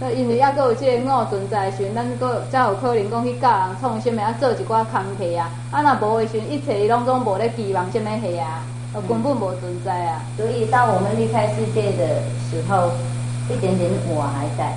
[0.00, 5.50] 所以因为还佫有即个我存在时，咱佫才有可能讲去教人创啥物啊，做一寡工课啊。
[5.70, 8.64] 啊，若无的时，一切拢总无咧期望啥物下啊，
[9.06, 10.22] 根本无存在啊。
[10.38, 12.90] 所以当我们离开世界的时候，
[13.50, 14.72] 一点点我还在。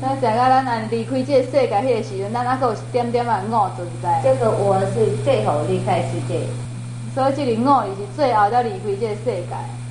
[0.00, 4.22] 咱在甲咱安离开这个世界迄个时阵，咱还佫有一点点的我存在。
[4.24, 6.40] 这个我是最后离开世界。
[7.14, 9.81] 所以这个我是最后才离开这个世界。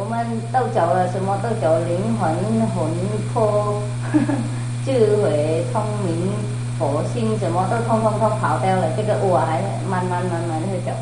[0.00, 2.30] 我们都走了，什么都走，灵魂、
[2.70, 2.86] 魂
[3.34, 3.82] 魄、
[4.86, 6.30] 智慧、聪明、
[6.78, 8.86] 火星，什么都通通都跑掉了。
[8.96, 9.58] 这个我还
[9.90, 10.94] 慢慢慢慢去走。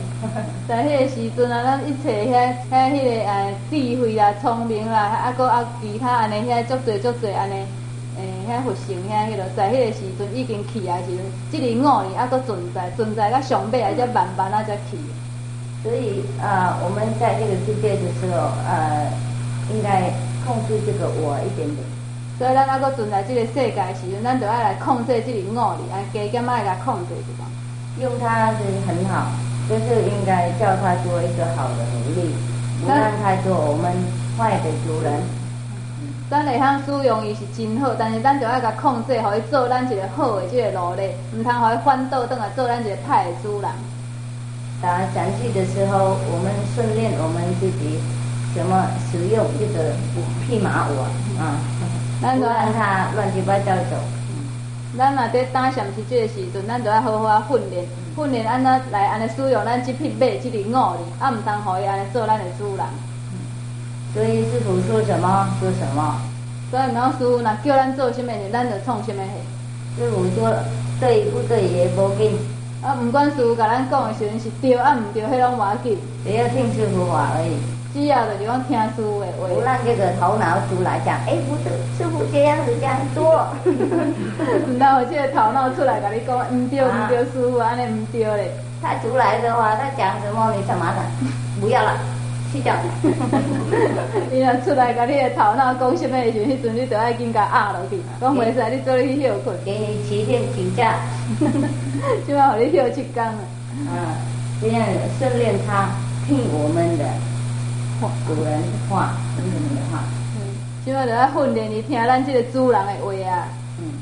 [0.67, 7.55] 在迄个时阵啊，咱一切遐遐迄个诶智慧啊、聪明啊，啊搁啊其他安尼遐足侪足侪安尼
[8.17, 11.21] 诶遐佛性遐迄落，在迄个时阵已经去啊时阵，
[11.53, 14.97] 即个我呢还搁存在，存在到上尾啊才慢慢啊才去。
[15.87, 19.07] 所以呃，我们在这个世界的时候，呃，
[19.71, 20.11] 应该
[20.43, 21.79] 控制这个我一点点。
[22.37, 27.47] 所以咱还搁存在这个世界时阵，咱就要来控制这个我哩，啊加减爱来控制一下。
[28.03, 29.31] 用它是很好，
[29.71, 32.35] 就是应该叫它做一个好的奴隶，
[32.83, 33.95] 不让它做我们
[34.37, 35.23] 坏的主人。
[36.29, 43.71] 咱会通使用伊是真好，但是咱就要甲控制，互伊做咱一个好的这个奴隶，毋通互伊反倒转来做咱一个歹的主人。
[44.83, 47.99] 打详细的时候，我们训练我们自己
[48.55, 49.93] 怎么使用这个
[50.47, 51.09] 匹马我
[51.41, 51.57] 啊，
[52.21, 53.97] 不让它乱七八糟走。
[54.97, 62.87] 咱若在打禅时这个时阵，咱就要好好啊训练，训练安怎来安尼使用咱这匹马，这个我哩，啊毋通互伊安尼做咱的主人。
[64.15, 66.21] 所以师傅说什么说什么。
[66.71, 69.31] 所以毋通师傅若叫咱做什么事，咱就创什么事。
[69.99, 70.55] 师傅说
[71.01, 72.37] 对不对也无紧。
[72.83, 77.57] 啊，毋管师傅甲咱讲的时阵是对啊，毋对，迄拢无要紧，只要听师傅话而已。
[77.95, 83.49] 只要就是讲听师傅的话，不让这个头脑出来讲，哎，不对，师傅这样子这样做。
[84.69, 88.53] 唔当有这个头脑出来甲你讲，毋对毋对，师傅安尼毋对嘞。
[88.83, 91.01] 他出来的话，他讲什么你干嘛的？
[91.59, 91.97] 不要了，
[92.57, 92.77] 去讲。
[94.33, 100.97] 你若出来甲你的头脑讲什么时阵，迄阵你就爱紧甲压落去，讲袂使你做你去休困，给你七天请假。
[102.27, 103.33] 就要互你休七天啊！
[103.91, 104.17] 啊，
[104.61, 104.83] 这样
[105.19, 105.91] 训练他
[106.27, 107.05] 听我们的
[108.01, 110.05] 话，古人话，听我们的话。
[110.37, 113.49] 嗯，就要要训练你听咱这个主人的话啊。
[113.79, 113.93] 嗯，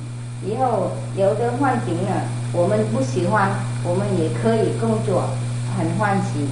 [0.46, 2.10] 以后有的环境呢，
[2.52, 3.50] 我们不喜欢，
[3.84, 5.28] 我们也可以工作
[5.76, 6.46] 很欢喜；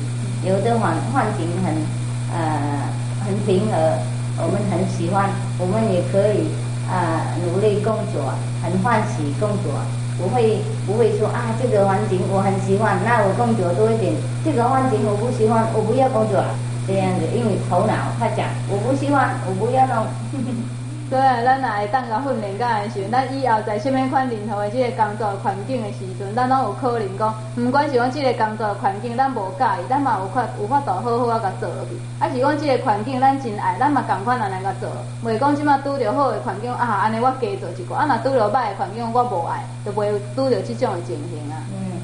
[0.45, 1.75] 有的环环境很
[2.35, 2.89] 呃
[3.25, 3.99] 很平和，
[4.39, 6.49] 我们很喜欢，我们也可以
[6.91, 9.73] 啊努力工作，很欢喜工作。
[10.19, 14.13] 不会不会说啊，这个环境我很喜欢，那我工作多一点。
[14.45, 16.55] 这个环境我不喜欢，我不要工作了。
[16.87, 20.07] 这样子，因为头脑他讲我不喜欢，我不要弄。
[21.13, 32.01] 所以，咱若会当甲训练甲安时，咱以后在什么款任何的这个工作环境的时阵，咱拢有可能讲，不管是讲这个工作环境咱无介意，咱嘛有法有法度好好啊甲做落去。
[32.19, 34.89] 啊是讲这个环境咱真爱，咱嘛共款安尼甲做。
[35.23, 41.61] 袂讲即马拄着好的环境啊，安尼我加做一个；啊，若拄着歹的环境我无爱，就袂拄着即种的情形啊。
[41.77, 42.01] 嗯，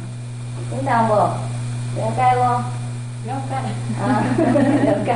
[0.69, 1.15] 听到无？
[1.97, 2.43] 了解无？
[3.25, 3.57] 了解。
[4.05, 4.05] 啊，
[4.85, 5.09] 了解。